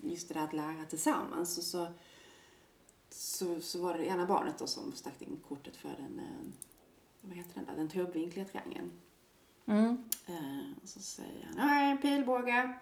[0.01, 1.57] just det där att lära tillsammans.
[1.57, 1.87] Och så,
[3.09, 6.51] så, så var det ena barnet då som stack in kortet för den, eh,
[7.21, 8.91] vad heter den där, den trubbvinkliga triangeln.
[9.65, 10.09] Mm.
[10.25, 12.79] Eh, och så säger han, här är en pilbåge.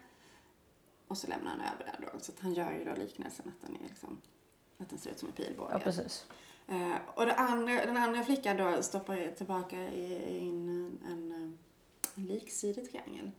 [1.08, 2.20] Och så lämnar han över den då.
[2.20, 4.22] Så han gör ju då liknelsen att den är liksom,
[4.78, 5.72] att den ser ut som en pilbåge.
[5.74, 6.26] ja, precis.
[6.68, 9.78] Eh, och det andra, den andra flickan då stoppar tillbaka
[10.28, 11.32] in en, en,
[12.16, 13.32] en liksidig triangel.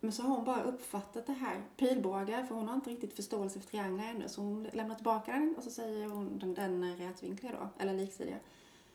[0.00, 3.60] Men så har hon bara uppfattat det här pilbågar, för hon har inte riktigt förståelse
[3.60, 4.28] för trianglar ännu.
[4.28, 8.36] Så hon lämnar tillbaka den och så säger hon den, den rätvinkliga då, eller liksidiga.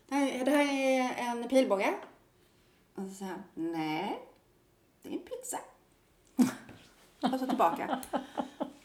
[0.08, 1.93] Det här, det här är en pilbåge.
[2.95, 4.20] Och så säger han, nej,
[5.01, 5.60] det är en pizza.
[7.34, 8.01] och så tillbaka.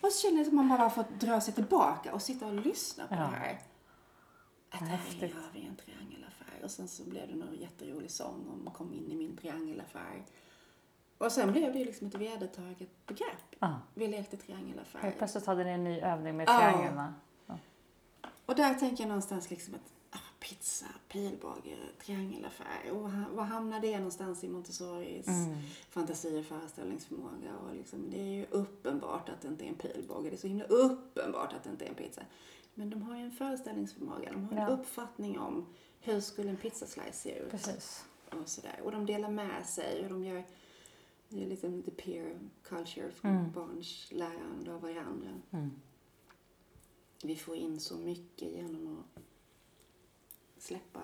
[0.00, 3.06] Och så känner jag att man bara får dra sig tillbaka och sitta och lyssna
[3.06, 3.20] på Ja.
[3.20, 3.58] det här.
[4.70, 5.34] Att här Häftigt.
[5.34, 6.64] gör vi en triangelaffär.
[6.64, 10.24] Och sen så blev det någon jätterolig sång om kom in i min triangelaffär.
[11.18, 13.56] Och sen blev det ju liksom ett vedertaget begrepp.
[13.58, 13.80] Ja.
[13.94, 14.98] Vi lekte triangelaffär.
[14.98, 17.14] Helt plötsligt hade ni en ny övning med trianglarna.
[18.46, 22.90] Och där tänker jag någonstans liksom att ah, pizza, pilbåge, triangelaffär.
[22.90, 25.56] Och var hamnar det någonstans i Montessoris Mm.
[25.90, 27.56] fantasi och föreställningsförmåga?
[27.56, 30.30] Och liksom, det är ju uppenbart att det inte är en pilbåge.
[30.30, 32.22] Det är så himla uppenbart att det inte är en pizza.
[32.78, 34.32] Men de har ju en föreställningsförmåga.
[34.32, 34.68] De har en Ja.
[34.68, 35.66] uppfattning om
[36.00, 37.50] hur skulle en pizzaslice se ut.
[37.50, 38.04] Precis.
[38.32, 38.80] Och, sådär.
[38.84, 40.44] och de delar med sig och de gör
[41.28, 43.52] det är lite lite peer culture från Mm.
[43.52, 45.28] barns lärande av varandra.
[45.50, 45.70] Mm.
[47.24, 49.22] Vi får in så mycket genom att
[50.62, 51.00] släppa.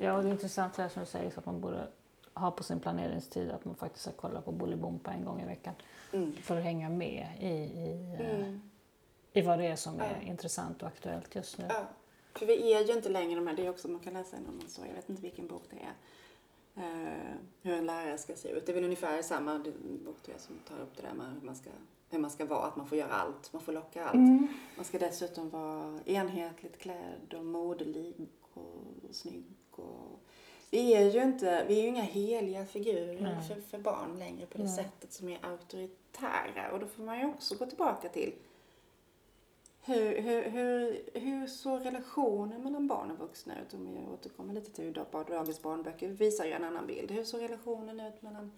[0.00, 1.88] Ja, och det är intressant det här som du säger, så att man borde
[2.34, 5.74] ha på sin planeringstid att man faktiskt ska kolla på Bolibompa en gång i veckan.
[6.12, 6.32] Mm.
[6.32, 8.67] För att hänga med i, i, eh, Mm.
[9.38, 10.28] I vad det är som är Ja.
[10.28, 11.64] intressant och aktuellt just nu.
[11.68, 11.86] Ja,
[12.34, 14.46] för vi är ju inte längre de här, det är också, man kan läsa en
[14.46, 15.94] annan så, jag vet inte vilken bok det är.
[16.76, 18.66] Eh, hur en lärare ska se ut.
[18.66, 19.58] Det är väl ungefär samma
[20.04, 21.70] bok jag, som tar upp det där med hur man ska
[22.10, 24.14] hur man ska vara, att man får göra allt, man får locka allt.
[24.14, 24.48] Mm.
[24.76, 28.14] Man ska dessutom vara enhetligt klädd och modelig
[28.54, 29.44] och snygg.
[29.70, 30.20] Och...
[30.70, 34.58] Vi är ju inte, vi är ju inga heliga figurer för, för barn längre på
[34.58, 34.76] det Nej.
[34.76, 36.72] sättet som är auktoritära.
[36.72, 38.32] Och då får man ju också gå tillbaka till
[39.80, 43.74] Hur, hur, hur, hur såg relationen mellan barn och vuxna ut?
[43.74, 47.10] Om jag återkommer lite till dagens barnböcker visar ju en annan bild.
[47.10, 48.52] Hur såg relationen ut mellan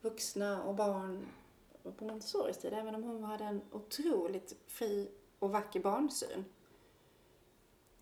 [0.00, 1.26] vuxna och barn
[1.98, 2.72] på Montessoris tid?
[2.72, 6.44] Även om hon hade en otroligt fri och vacker barnsyn.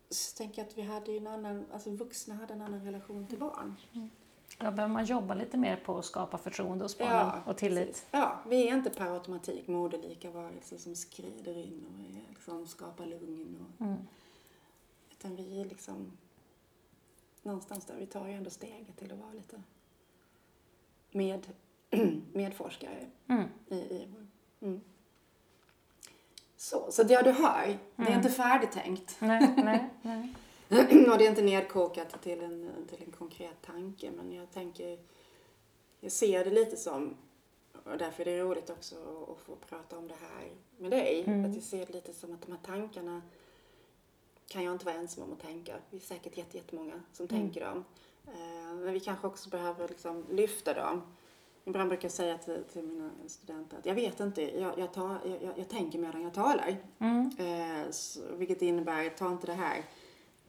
[0.09, 3.27] Så tänker jag att vi hade ju en annan, alltså vuxna hade en annan relation
[3.27, 3.75] till barn.
[3.93, 4.09] Mm.
[4.57, 7.87] Ja, behöver man jobba lite mer på att skapa förtroende hos barnen ja, och tillit.
[7.87, 8.05] Precis.
[8.11, 13.65] Ja, vi är inte per automatik moderlika varelser som skrider in och liksom skapar lugn.
[13.65, 13.97] Och, mm.
[15.11, 16.11] Utan vi är liksom
[17.43, 19.61] någonstans där, vi tar ju ändå steget till att vara lite
[21.11, 21.47] med,
[22.33, 23.43] medforskare mm.
[23.67, 24.07] i, i
[24.61, 24.81] mm.
[26.57, 28.13] Så, så det du hör, det är mm.
[28.13, 29.15] inte färdigtänkt.
[29.19, 30.33] Nej, nej, nej.
[31.11, 34.99] Och det är inte nedkokat till en, till en konkret tanke men jag tänker,
[35.99, 37.15] jag ser det lite som,
[37.83, 38.95] och därför är det roligt också
[39.31, 41.45] att få prata om det här med dig, mm.
[41.45, 43.21] att jag ser det lite som att de här tankarna
[44.47, 45.75] kan jag inte vara ensam om att tänka.
[45.89, 47.41] Vi är säkert jättemånga som mm.
[47.41, 47.85] tänker dem.
[48.27, 51.01] Eh, men vi kanske också behöver liksom lyfta dem.
[51.65, 55.17] Ibland brukar jag säga till, till mina studenter att jag vet inte, jag, jag, tar,
[55.41, 56.77] jag, jag tänker medan jag talar.
[56.99, 57.31] Mm.
[57.37, 59.83] Eh, så, vilket innebär, ta inte det här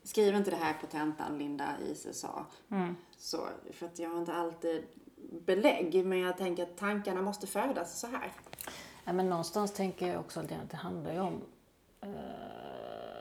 [0.06, 2.46] skriv inte det här på tentan, Linda Isis sa.
[2.70, 2.96] Mm.
[3.16, 4.84] Så, för att jag har inte alltid
[5.30, 8.32] belägg, men jag tänker att tankarna måste födas så här.
[9.04, 11.42] Ja, men någonstans tänker jag också att det handlar ju om
[12.00, 12.08] eh,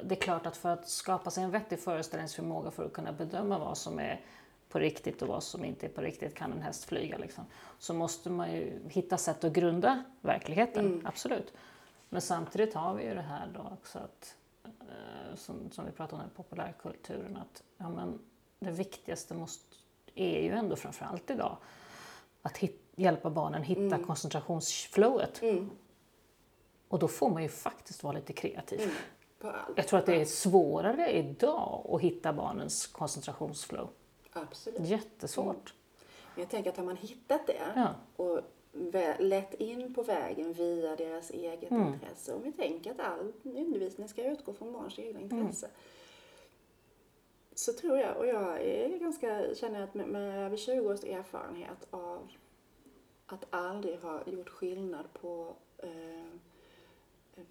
[0.03, 3.59] det är klart att för att skapa sig en vettig föreställningsförmåga för att kunna bedöma
[3.59, 4.21] vad som är
[4.69, 7.45] på riktigt och vad som inte är på riktigt, kan en häst flyga liksom,
[7.79, 11.05] så måste man ju hitta sätt att grunda verkligheten, mm.
[11.05, 11.53] absolut.
[12.09, 14.35] Men samtidigt har vi ju det här då också att
[15.35, 18.19] som, som vi pratade om i populärkulturen, att ja, men
[18.59, 19.75] det viktigaste måste,
[20.15, 21.57] är ju ändå framförallt idag
[22.41, 24.03] att hit, hjälpa barnen hitta mm.
[24.03, 25.41] koncentrationsflowet.
[25.41, 25.69] Mm.
[26.87, 28.81] Och då får man ju faktiskt vara lite kreativ.
[28.81, 28.95] Mm.
[29.75, 33.89] Jag tror att det är svårare idag att hitta barnens koncentrationsflow.
[34.33, 34.79] Absolut.
[34.79, 35.73] Jättesvårt.
[35.73, 36.41] Mm.
[36.41, 37.89] Jag tänker att har man hittat det ja.
[38.15, 38.41] och
[39.19, 41.93] lätt in på vägen via deras eget mm.
[41.93, 42.33] intresse.
[42.33, 45.39] Om vi tänker att all undervisning ska utgå från barns egna mm.
[45.39, 45.65] intresse.
[45.65, 45.77] Mm.
[47.55, 51.87] Så tror jag, och jag är ganska, känner att med, med över 20 års erfarenhet
[51.89, 52.31] av
[53.25, 56.39] att aldrig ha gjort skillnad på eh,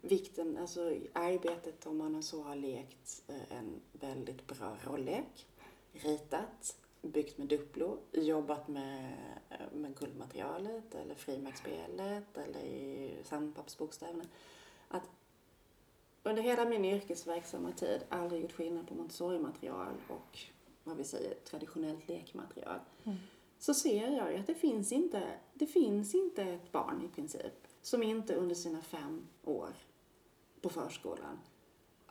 [0.00, 5.46] vikten, alltså arbetet om man så har lekt eh, en väldigt bra rolllek,
[5.92, 6.76] ritat,
[7.12, 9.16] byggt med Duplo, jobbat med,
[9.72, 14.24] med guldmaterialet eller frimärksspelet eller i sandpappsbokstäverna.
[14.88, 15.10] Att
[16.22, 20.38] under hela min yrkesverksamma tid aldrig gjort skillnad på Montessori-material och
[20.84, 22.80] vad vi säger traditionellt lekmaterial.
[23.04, 23.18] Mm.
[23.58, 28.02] Så ser jag att det finns, inte, det finns inte ett barn i princip som
[28.02, 29.74] inte under sina fem år
[30.60, 31.38] på förskolan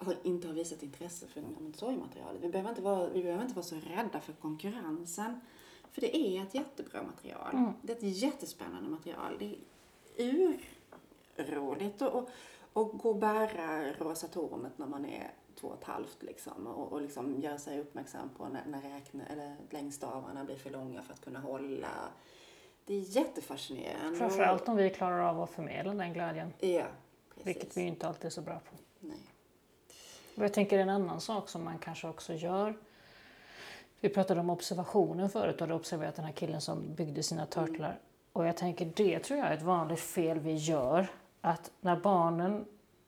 [0.03, 2.41] har inte har visat intresse för Montessori-materialet.
[2.41, 5.41] Vi behöver, inte vara, vi behöver inte vara så rädda för konkurrensen.
[5.91, 7.53] För det är ett jättebra material.
[7.53, 7.73] Mm.
[7.81, 9.35] Det är ett jättespännande material.
[9.39, 9.55] Det
[10.17, 10.57] är
[11.37, 12.29] urroligt att och,
[12.73, 16.67] och gå och bära rosa tornet när man är två och ett halvt liksom.
[16.67, 21.01] Och, och liksom göra sig uppmärksam på när, när räkna, eller längdstavarna blir för långa
[21.01, 22.11] för att kunna hålla.
[22.85, 24.17] Det är jättefascinerande.
[24.17, 26.53] Framförallt om vi klarar av att förmedla den glädjen.
[26.59, 26.85] Ja,
[27.29, 27.47] precis.
[27.47, 28.75] Vilket vi inte alltid är så bra på.
[28.99, 29.32] Nej.
[30.35, 32.75] Och jag tänker en annan sak som man kanske också gör.
[33.99, 37.87] Vi pratade om observationen förut och hade observerat den här killen som byggde sina turtlar.
[37.87, 37.99] Mm.
[38.33, 41.07] Och jag tänker det tror jag är ett vanligt fel vi gör.
[41.41, 42.65] Att när barnen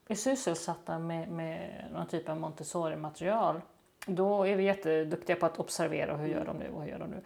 [0.08, 3.60] är sysselsatta med, med någon typ av Montessori-material
[4.06, 7.10] då är vi jätteduktiga på att observera hur gör de nu och hur gör de
[7.10, 7.20] nu.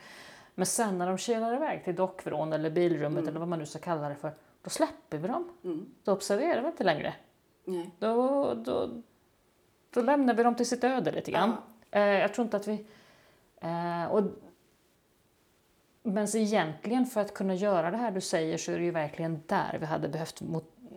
[0.55, 3.29] Men sen när de kilar iväg till dockvrån eller bilrummet mm.
[3.29, 4.33] eller vad man nu ska kalla det för,
[4.63, 5.49] då släpper vi dem.
[5.65, 5.87] Mm.
[6.05, 7.15] Då observerar vi inte längre.
[7.65, 7.91] Nej.
[7.99, 9.03] Då, då,
[9.91, 11.57] då lämnar vi dem till sitt öde lite grann.
[11.91, 11.99] Ja.
[11.99, 12.85] Eh, jag tror inte att vi...
[13.61, 14.23] Eh, och,
[16.03, 18.91] men så egentligen för att kunna göra det här du säger så är det ju
[18.91, 20.43] verkligen där vi hade behövt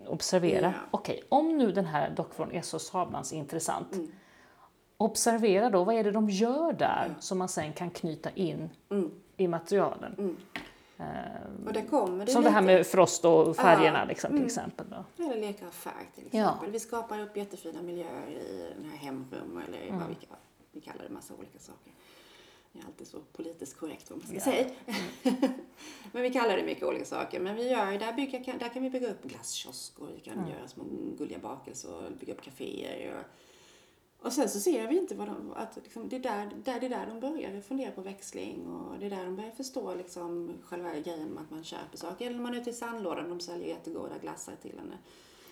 [0.07, 0.65] observera.
[0.65, 0.87] Ja.
[0.91, 3.93] Okej, okay, om nu den här dockfrån är så sablans intressant.
[3.93, 4.11] Mm.
[4.97, 7.21] Observera då, vad är det de gör där ja.
[7.21, 9.11] som man sen kan knyta in mm.
[9.37, 10.15] i materialen.
[10.17, 10.37] Mm.
[11.67, 14.45] Och kommer det som det här med frost och färgerna ja, liksom, till mm.
[14.45, 14.85] exempel.
[14.89, 15.23] Då.
[15.23, 16.67] Eller leka färg till exempel.
[16.67, 16.71] Ja.
[16.71, 19.99] Vi skapar upp jättefina miljöer i den här hemrum eller mm.
[19.99, 20.15] vad vi,
[20.71, 21.93] vi kallar det, massa olika saker.
[22.73, 24.41] Det är alltid så politiskt korrekt vad man ska ja.
[24.41, 24.69] säga.
[25.23, 25.51] Mm.
[26.11, 27.39] men vi kallar det mycket olika saker.
[27.39, 30.83] Men vi gör, där, bygga, där kan vi bygga upp glasskiosker, vi kan göra små
[31.17, 33.15] gulliga bakelser och bygga upp kaféer.
[33.19, 33.25] Och,
[34.23, 36.85] och sen så ser vi inte vad de, att liksom, det, är där, där, det
[36.85, 40.53] är där de börjar fundera på växling och det är där de börjar förstå liksom,
[40.63, 42.25] själva grejen med att man köper saker.
[42.25, 44.93] Eller när man är ute i sandlådan och de säljer jättegoda glassar till en.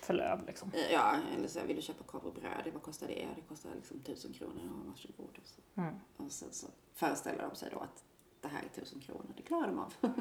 [0.02, 0.70] förlöv liksom.
[0.92, 3.28] Ja, eller så vill du köpa korv och bröd, vad kostar det?
[3.36, 4.60] Det kostar liksom tusen kronor.
[4.64, 5.38] Ja, varsågod.
[5.42, 5.80] Och, så.
[5.80, 5.94] Mm.
[6.16, 8.04] och sen så föreställer de sig då att
[8.40, 9.92] det här är tusen kronor, det klarar de av.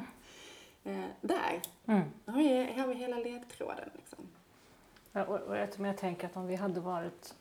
[0.84, 2.02] eh, där Mm.
[2.26, 3.90] har vi, har vi hela ledtråden.
[3.96, 4.20] Liksom.
[5.12, 7.36] Ja, och, och jag, men jag tänker att om vi hade varit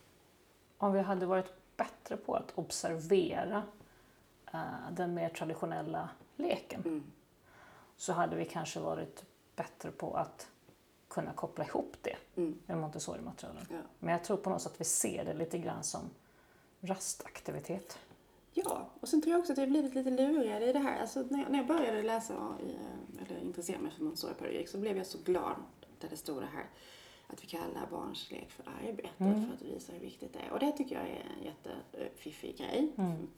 [0.83, 3.63] om vi hade varit bättre på att observera
[4.53, 4.61] eh,
[4.93, 7.03] den mer traditionella leken Mm.
[7.97, 9.25] så hade vi kanske varit
[9.57, 10.49] bättre på att
[11.09, 12.59] kunna koppla ihop det Mm.
[12.67, 13.67] med Montessori-materialen.
[13.71, 13.77] Ja.
[13.99, 16.11] Men jag tror på något sätt att vi ser det lite grann som
[16.81, 17.99] rastaktivitet.
[18.53, 21.01] Ja, och sen tror jag också att jag blivit lite lurad i det här.
[21.01, 22.35] Alltså, när, jag, när jag började läsa
[22.67, 22.77] i,
[23.27, 25.55] eller intressera mig för Montessori-pedagogik så blev jag så glad
[25.99, 26.65] där det stod det här
[27.33, 29.47] att vi kallar barns lek för arbete Mm.
[29.47, 30.53] för att visa hur viktigt det är.
[30.53, 32.93] Och det tycker jag är en jättefiffig grej.
[32.99, 33.29] Mm.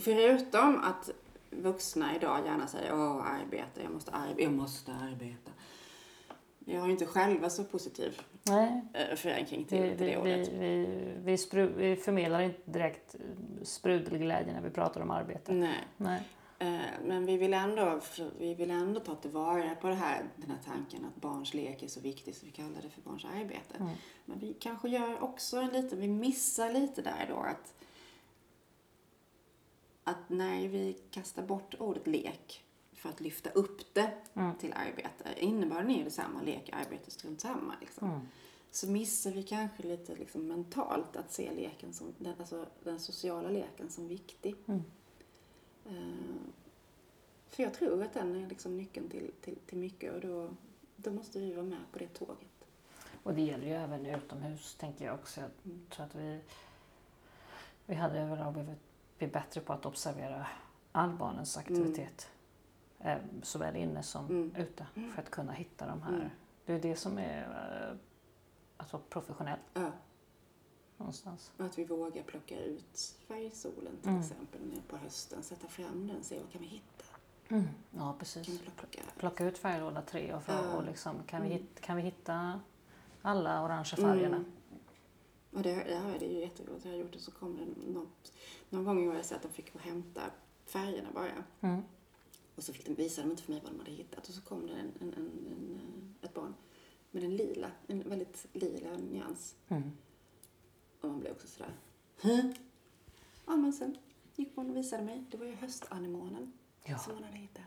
[0.00, 1.10] Förutom att
[1.50, 5.50] vuxna idag gärna säger åh, arbete, jag måste, arbe- jag måste arbeta.
[6.64, 10.18] Jag har ju inte själva så positiv Nej, eh, förankring till, vi, till vi, det
[10.18, 10.48] ordet.
[10.48, 10.86] vi,
[11.24, 13.16] vi, vi, vi förmedlar inte direkt
[13.62, 15.52] sprudelglädje när vi pratar om arbete.
[15.52, 15.78] Nej.
[15.96, 16.22] Nej.
[16.58, 18.00] Eh, Men vi vill, ändå,
[18.38, 21.88] vi vill ändå ta tillvara på det här, den här tanken att barns lek är
[21.88, 23.74] så viktig så vi kallar det för barns arbete.
[23.80, 23.92] Mm.
[24.24, 27.74] Men vi kanske gör också en liten, vi missar lite där då att,
[30.04, 34.56] att när vi kastar bort ordet lek för att lyfta upp det Mm.
[34.56, 37.74] till arbete, innebörden är ju detsamma, lek, arbete, strunt samma.
[37.80, 38.08] Liksom.
[38.08, 38.20] Mm.
[38.70, 43.48] Så missar vi kanske lite liksom mentalt att se leken som, den, alltså den sociala
[43.48, 44.54] leken som viktig.
[45.88, 46.00] Mm.
[46.00, 46.52] Eh,
[47.50, 50.48] För jag tror att den är liksom nyckeln till, till, till mycket och då,
[50.96, 52.48] då måste vi vara med på det tåget.
[53.22, 55.40] Och det gäller ju även utomhus, tänker jag också.
[55.40, 55.86] Jag Mm.
[55.90, 56.40] tror att vi,
[57.86, 58.78] vi hade överlag blivit
[59.18, 60.46] bli bättre på att observera
[60.92, 62.30] all barnens aktivitet.
[62.98, 64.54] Eh, såväl inne som Mm.
[64.56, 64.86] ute.
[65.14, 66.14] För att kunna hitta de här.
[66.14, 66.28] Mm.
[66.66, 67.96] Det är det som är eh,
[68.76, 69.90] att vara professionell Ja,
[70.98, 71.52] någonstans.
[71.58, 74.20] att vi vågar plocka ut färgsolen till Mm.
[74.20, 77.04] exempel nu på hösten, sätta fram den, se vad kan vi hitta?
[77.48, 77.62] Ja,
[77.98, 78.48] Kan precis.
[78.48, 79.00] vi plocka?
[79.18, 80.76] Plocka ut färglåda tre och, för, Ja.
[80.76, 81.58] och liksom, kan, vi Mm.
[81.58, 82.60] hitta, kan vi hitta
[83.22, 84.36] alla orangea färgerna?
[84.36, 84.52] Mm.
[85.52, 86.84] Och det, ja, det är ju jätteroligt.
[86.84, 88.32] Jag har gjort det så kom det något,
[88.70, 90.20] någon gång har jag sett att de fick gå och hämta
[90.64, 91.44] färgerna bara.
[91.60, 91.82] Mm.
[92.56, 94.28] Och så fick de, visade de inte för mig vad de hade hittat.
[94.28, 96.54] Och så kom det en, en, en, en, ett barn
[97.10, 99.54] med en lila, en väldigt lila nyans.
[101.00, 101.00] Mm.
[101.00, 101.72] Och man blev också sådär,
[102.22, 102.52] Hä?
[103.46, 103.96] Ja men sen
[104.36, 105.24] gick hon och visade mig.
[105.30, 106.52] Det var ju höstanemonen
[106.84, 106.98] Ja.
[106.98, 107.62] som hon hade hittat.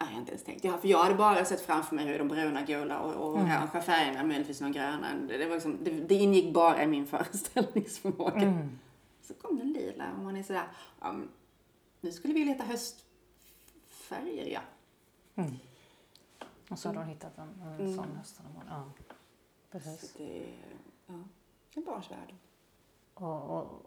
[0.00, 0.64] Nej, jag har inte ens tänkt.
[0.64, 3.50] Ja, för jag hade bara sett framför mig hur de bruna, gula och, och Mm.
[3.50, 5.14] orangea färgerna, möjligtvis någon gröna.
[5.28, 8.32] Det, var liksom, det, det ingick bara i min föreställningsförmåga.
[8.36, 8.78] Mm.
[9.22, 10.68] Så kom den lila och man är sådär,
[11.00, 11.28] men
[12.00, 14.60] nu skulle vi leta höstfärger, ja.
[15.34, 15.54] Mm.
[16.70, 17.96] Och så har de hittat en, en Mm.
[17.96, 18.62] sån höstanemon.
[18.68, 18.84] Ja,
[19.70, 20.12] precis.
[20.12, 20.54] Så det
[21.06, 21.14] ja,
[21.78, 22.34] en barns värld.
[23.14, 23.86] Och, och,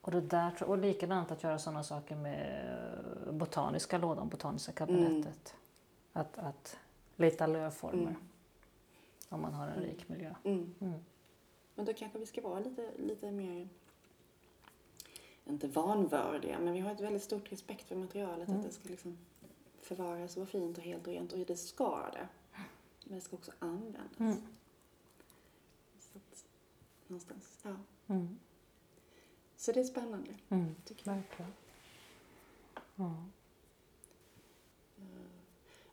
[0.00, 2.68] och, det där, och likadant att göra sådana saker med
[3.32, 5.54] botaniska lådan, botaniska kabinettet.
[6.12, 6.76] Att, att
[7.16, 8.16] leta lövformer Mm.
[9.28, 10.34] om man har en rik miljö.
[10.44, 10.74] Mm.
[10.80, 11.00] Mm.
[11.74, 13.68] Men då kanske vi ska vara lite, lite mer,
[15.44, 18.48] inte vanvördiga, men vi har ett väldigt stort respekt för materialet.
[18.48, 18.60] Mm.
[18.60, 19.18] Att det ska liksom
[19.82, 21.32] förvaras och vara fint och helt och rent.
[21.32, 22.28] Och det ska det.
[23.04, 24.38] Men det ska också användas.
[27.10, 27.76] Någonstans, ja.
[28.06, 28.38] Mm.
[29.56, 30.74] Så det är spännande, Mm.
[31.04, 31.52] Verkligen.
[32.94, 33.14] Ja.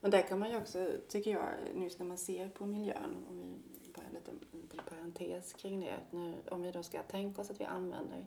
[0.02, 3.64] Och där kan man ju också, tycker jag, nu när man ser på miljön, om
[3.84, 7.42] vi bara en liten, en liten parentes kring det, nu, om vi då ska tänka
[7.42, 8.26] oss att vi använder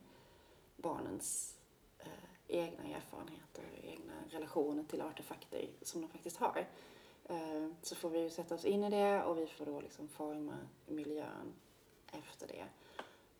[0.76, 1.58] barnens
[1.98, 2.06] eh,
[2.48, 6.66] egna erfarenheter, egna relationer till artefakter som de faktiskt har,
[7.24, 10.08] eh, så får vi ju sätta oss in i det och vi får då liksom
[10.08, 11.52] forma miljön
[12.12, 12.64] efter det.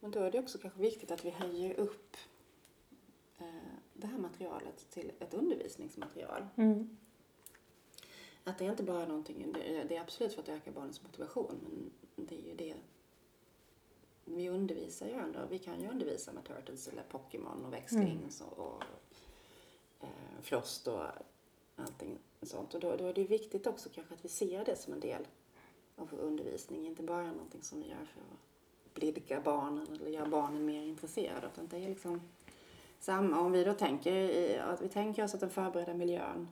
[0.01, 2.17] Men då är det också kanske viktigt att vi höjer upp
[3.39, 3.47] eh,
[3.95, 6.47] det här materialet till ett undervisningsmaterial.
[6.57, 6.97] Mm.
[8.45, 11.03] Att det är inte bara någonting, det är, det är absolut för att öka barnens
[11.03, 12.75] motivation, men det är ju det
[14.25, 15.39] vi undervisar ju ändå.
[15.51, 18.83] Vi kan ju undervisa med Turtles eller Pokémon och Växlings och, och
[20.01, 21.03] eh, Frost och
[21.77, 22.75] allting sånt.
[22.75, 25.29] Och då, då är det viktigt också kanske att vi ser det som en del
[25.97, 28.50] av vår undervisning, inte bara någonting som vi gör för att
[28.95, 32.21] blidka barnen eller göra barnen mer intresserade, utan det är liksom
[33.01, 33.41] samma.
[33.41, 36.49] Om vi då tänker, i, att vi tänker oss att den förberedda miljön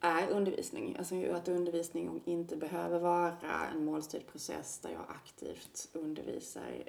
[0.00, 0.96] är undervisning.
[0.98, 3.36] Alltså att undervisning inte behöver vara
[3.72, 6.84] en målstyrd process där jag aktivt undervisar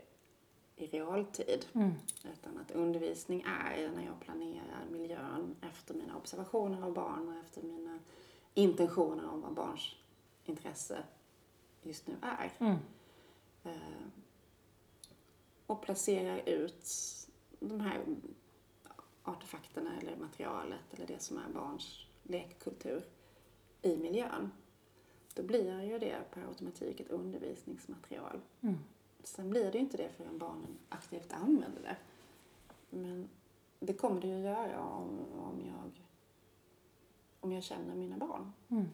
[0.76, 1.66] i realtid.
[1.74, 1.92] Mm.
[2.34, 7.62] Utan att undervisning är när jag planerar miljön efter mina observationer av barn och efter
[7.62, 8.00] mina
[8.54, 9.96] intentioner om vad barns
[10.46, 11.04] intresse
[11.84, 12.52] just nu är.
[12.60, 12.78] Mm.
[13.64, 14.08] Eh,
[15.66, 16.88] och placerar ut
[17.60, 18.06] de här
[19.24, 23.04] artefakterna eller materialet eller det som är barns lekkultur
[23.82, 24.52] i miljön.
[25.34, 28.42] Då blir ju det per automatik ett undervisningsmaterial.
[28.62, 28.78] Mm.
[29.24, 31.98] Sen blir det ju inte det förrän barnen aktivt använder det.
[32.90, 33.30] Men
[33.80, 36.04] det kommer det ju göra om, om, jag,
[37.40, 38.52] om jag känner mina barn.
[38.70, 38.90] Mm.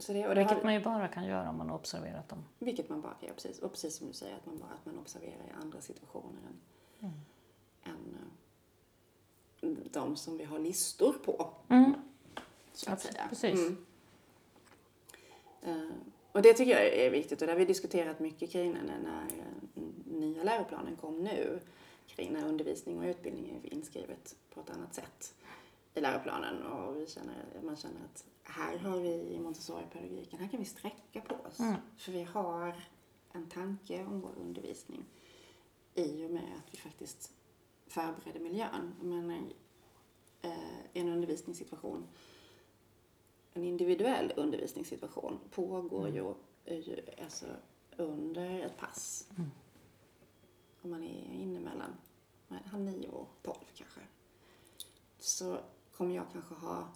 [0.00, 2.28] Så det, och det Vilket har, man ju bara kan göra om man har observerat
[2.28, 2.44] dem.
[2.58, 3.58] vilket man bara kan göra, precis.
[3.58, 6.60] Och precis som du säger, att man bara att man observerar i andra situationer än,
[7.00, 7.14] Mm.
[7.84, 8.16] än
[9.60, 11.50] eh, de som vi har listor på.
[11.68, 11.94] Mm.
[12.72, 13.26] Så att säga.
[13.28, 13.60] precis.
[13.60, 13.76] Mm.
[15.62, 15.94] Eh,
[16.32, 19.22] och det tycker jag är viktigt och det har vi diskuterat mycket kring när, när
[19.22, 21.60] eh, nya läroplanen kom nu.
[22.06, 25.34] Kring när undervisning och utbildning är inskrivet på ett annat sätt
[25.94, 26.62] i läroplanen.
[26.62, 31.20] Och vi känner, man känner att här har vi i Montessori-pedagogiken, här kan vi sträcka
[31.20, 31.60] på oss.
[31.60, 31.74] Mm.
[31.96, 32.84] För vi har
[33.32, 35.04] en tanke om vår undervisning
[35.94, 37.32] i och med att vi faktiskt
[37.86, 38.94] förbereder miljön.
[39.00, 39.30] Men
[40.42, 42.06] eh, en undervisningssituation
[43.58, 46.34] en individuell undervisningssituation pågår ju,
[46.64, 47.46] är ju alltså
[47.96, 49.28] under ett pass.
[49.36, 49.50] Mm.
[50.82, 51.96] Om man är inne mellan
[52.48, 54.00] mellan nio och tolv kanske.
[55.18, 55.58] Så
[55.98, 56.88] kommer jag kanske ha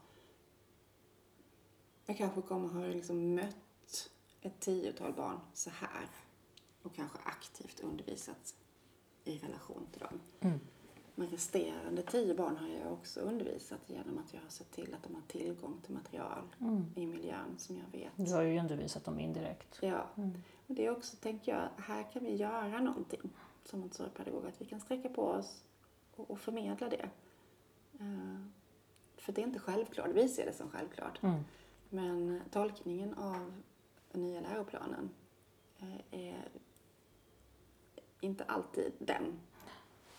[2.07, 6.07] jag kanske kommer ha liksom mött ett tiotal barn så här
[6.83, 8.55] och kanske aktivt undervisat
[9.25, 10.21] i relation till dem.
[10.41, 10.61] Mm.
[11.15, 15.03] Men resterande tio barn har jag också undervisat genom att jag har sett till att
[15.03, 16.85] de har tillgång till material Mm.
[16.97, 18.13] i miljön som jag vet.
[18.17, 19.79] Du har ju undervisat dem indirekt.
[19.83, 20.43] Ja, Mm.
[20.67, 23.21] och det är också, tänker jag, här kan vi göra någonting
[23.65, 25.65] som Montessori-pedagog, att vi kan sträcka på oss
[26.17, 27.11] och, och förmedla det.
[28.01, 28.47] Eh,
[29.23, 31.23] för det är inte självklart, vi ser det som självklart.
[31.23, 31.45] Mm.
[31.89, 33.53] Men tolkningen av
[34.13, 35.11] den nya läroplanen
[35.81, 36.49] eh, är
[38.21, 39.41] inte alltid den.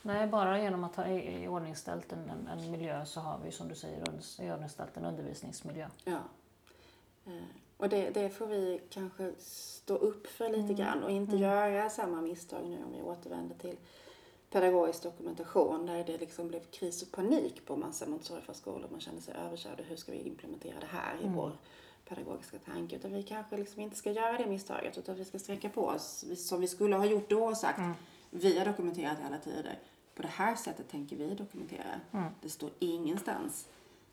[0.01, 3.67] Nej, bara genom att ha i- iordningställt en, en, en miljö så har vi som
[3.67, 3.97] du säger
[4.39, 5.87] iordningställt en undervisningsmiljö.
[6.05, 6.19] Ja.
[7.25, 7.43] Eh,
[7.77, 12.21] Och det, det får vi kanske stå upp för lite grann och inte göra samma
[12.21, 13.77] misstag nu om vi återvänder till
[14.53, 18.87] pedagogisk dokumentation där det liksom blev kris och panik på massa Montessori-förskolor.
[18.91, 21.57] Man kände sig överkörd hur ska vi implementera det här i vår
[22.05, 22.95] pedagogiska tanke.
[22.95, 26.25] Utan vi kanske liksom inte ska göra det misstaget utan vi ska sträcka på oss
[26.37, 27.79] som vi skulle ha gjort då och sagt
[28.29, 29.79] vi har dokumenterat i alla tider.
[30.15, 32.01] På det här sättet tänker vi dokumentera.
[32.41, 33.67] Det står ingenstans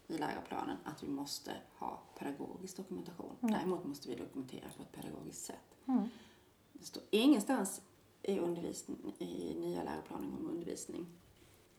[0.09, 3.37] i läroplanen att vi måste ha pedagogisk dokumentation.
[3.41, 5.77] Däremot måste vi dokumentera på ett pedagogiskt sätt.
[6.73, 7.83] Det står ingenstans
[8.23, 11.07] i, undervisning, i nya läroplanen om undervisning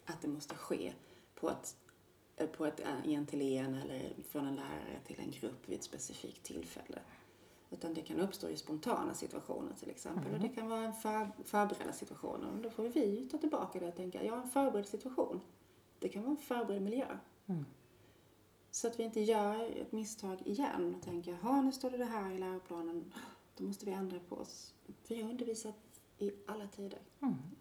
[0.06, 0.94] att det måste ske
[1.36, 1.76] på ett,
[2.58, 5.84] på ett eh, en till en eller från en lärare till en grupp vid ett
[5.84, 7.00] specifikt tillfälle.
[7.70, 10.34] Utan det kan uppstå i spontana situationer till exempel.
[10.34, 12.52] Och det kan vara en för, förberedda situationer.
[12.52, 15.42] Och då får vi ta tillbaka det och tänka, ja en förberedd situation.
[16.00, 17.18] Det kan vara en förberedd miljö.
[18.72, 22.06] Så att vi inte gör ett misstag igen och tänker, jaha nu står det det
[22.06, 23.14] här i läroplanen,
[23.58, 24.74] då måste vi ändra på oss.
[25.08, 25.76] Vi har undervisat
[26.22, 27.00] i alla tider.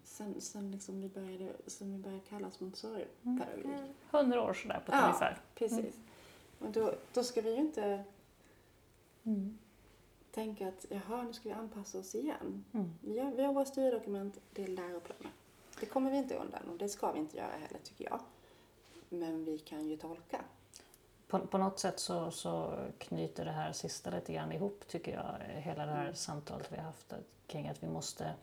[0.03, 3.95] Sen, sen, liksom vi började, sen vi började kallas Montessori-pedagogik.
[4.11, 5.05] Hundra år sådär på ett Ja.
[5.05, 5.41] ungefär.
[5.55, 5.95] Precis.
[6.59, 8.03] Och då, då ska vi ju inte
[10.31, 12.65] tänka att jaha, nu ska vi anpassa oss igen.
[12.73, 12.93] Mm.
[13.01, 15.31] Vi, har, vi har våra styrdokument, det är läroplaner.
[15.79, 18.19] Det kommer vi inte undan och det ska vi inte göra heller tycker jag.
[19.09, 20.41] Men vi kan ju tolka.
[21.27, 25.59] På, på något sätt så, så knyter det här sista lite grann ihop tycker jag.
[25.61, 27.13] Hela det här samtalet vi har haft
[27.47, 28.33] kring att vi måste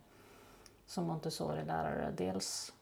[0.89, 2.73] som Montessori-lärare dels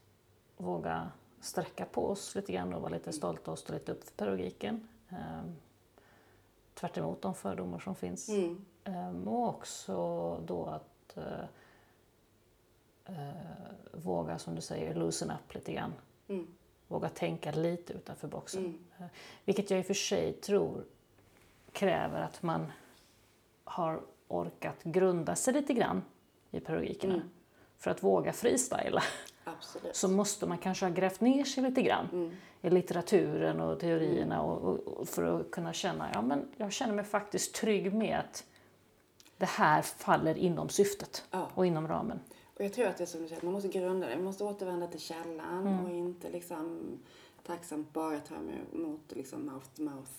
[0.57, 4.11] våga sträcka på oss lite grann och vara lite stolta och stå lite upp för
[4.11, 4.87] pedagogiken.
[5.09, 5.55] Ehm,
[6.73, 8.29] tvärt emot de fördomar som finns.
[8.29, 8.65] Mm.
[8.83, 9.95] Ehm, och också
[10.45, 11.45] då att eh,
[13.05, 13.31] eh,
[13.93, 15.93] våga, som du säger, loosen up lite grann.
[16.27, 16.47] Mm.
[16.87, 18.65] Våga tänka lite utanför boxen.
[18.65, 18.79] Mm.
[18.97, 19.05] Eh,
[19.45, 20.83] Vilket jag i och för sig tror
[21.71, 22.71] kräver att man
[23.63, 26.03] har orkat grunda sig lite grann
[26.51, 27.13] i pedagogikerna.
[27.13, 27.29] Mm.
[27.77, 29.03] För att våga freestyla
[29.43, 29.95] Absolut.
[29.95, 32.31] så måste man kanske ha grävt ner sig lite grann Mm.
[32.61, 37.05] i litteraturen och teorierna och, och, för att kunna känna ja men jag känner mig
[37.05, 38.45] faktiskt trygg med att
[39.37, 41.49] det här faller inom syftet Ja.
[41.53, 42.19] och inom ramen.
[42.55, 44.15] Och jag tror att det är som du säger, man måste grunda det.
[44.15, 45.85] Man måste återvända till källan Mm.
[45.85, 46.79] och inte liksom
[47.45, 48.35] tacksamt bara ta
[48.73, 50.11] emot liksom mouth to mouth.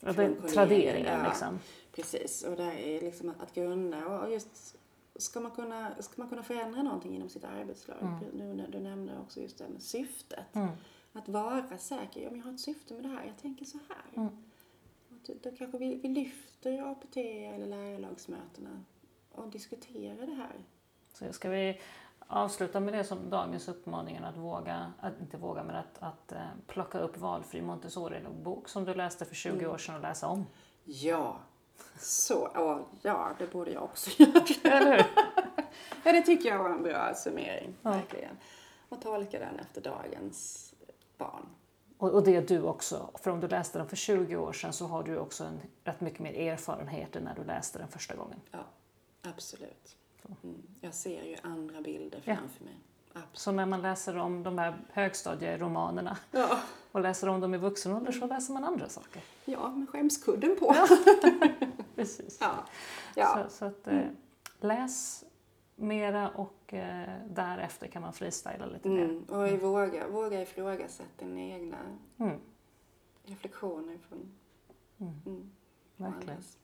[0.00, 1.28] Ja, det, traderingen ja.
[1.28, 1.58] liksom.
[1.92, 4.76] Precis, och där är liksom att grunda och just
[5.16, 8.18] ska man, kunna, ska man kunna förändra någonting inom sitt arbetslag?
[8.32, 10.54] Nu när du nämnde också just det med syftet.
[10.54, 10.68] Mm.
[11.12, 13.78] Att vara säker, ja, men jag har ett syfte med det här, jag tänker så
[13.88, 14.22] här.
[14.22, 14.44] Mm.
[15.42, 18.84] Då kanske vi, vi lyfter APT eller lärarlagsmötena
[19.32, 20.54] och diskuterar det här.
[21.12, 21.80] Så ska vi
[22.26, 26.46] avsluta med det som dagens uppmaningen att våga, att inte våga, men att, att eh,
[26.66, 30.46] plocka upp valfri Montessori-bok som du läste för 20 år sedan och läsa om.
[30.84, 31.40] Ja,
[31.98, 34.42] så, åh, ja, det borde jag också göra.
[34.76, 35.04] Eller hur?
[36.04, 37.90] Ja, det tycker jag var en bra summering, Ja.
[37.90, 38.36] verkligen.
[38.88, 40.74] Och tolka den efter dagens
[41.18, 41.46] barn.
[41.98, 44.72] Och, och det är du också, för om du läste den för 20 år sedan
[44.72, 48.16] så har du också en, rätt mycket mer erfarenhet än när du läste den första
[48.16, 48.40] gången.
[48.50, 48.64] Ja,
[49.22, 49.96] absolut.
[50.42, 50.62] Mm.
[50.80, 52.36] Jag ser ju andra bilder Ja.
[52.36, 52.74] framför mig.
[53.14, 53.38] Absolut.
[53.38, 56.58] Så när man läser om de här högstadieromanerna Ja,
[56.92, 59.22] och läser om dem i vuxen ålder så läser man andra saker.
[59.44, 60.74] ja med skämskudden på.
[61.94, 62.38] Precis.
[62.40, 62.54] Ja,
[63.14, 63.44] ja.
[63.48, 64.02] Så, så att, eh,
[64.60, 65.24] läs
[65.76, 69.04] mera och eh, därefter kan man freestyla lite mer.
[69.04, 69.22] Mm.
[69.24, 71.76] Och i våga, våga ifrågasätta dina egna
[72.18, 72.38] Mm,
[73.24, 74.30] reflektioner från
[75.00, 75.50] mm, mm,
[75.96, 76.30] verkligen.
[76.30, 76.58] andras.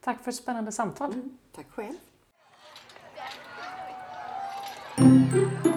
[0.00, 1.12] Tack för ett spännande samtal.
[1.12, 1.38] Mm.
[1.52, 1.96] Tack själv.
[5.30, 5.67] Thank you.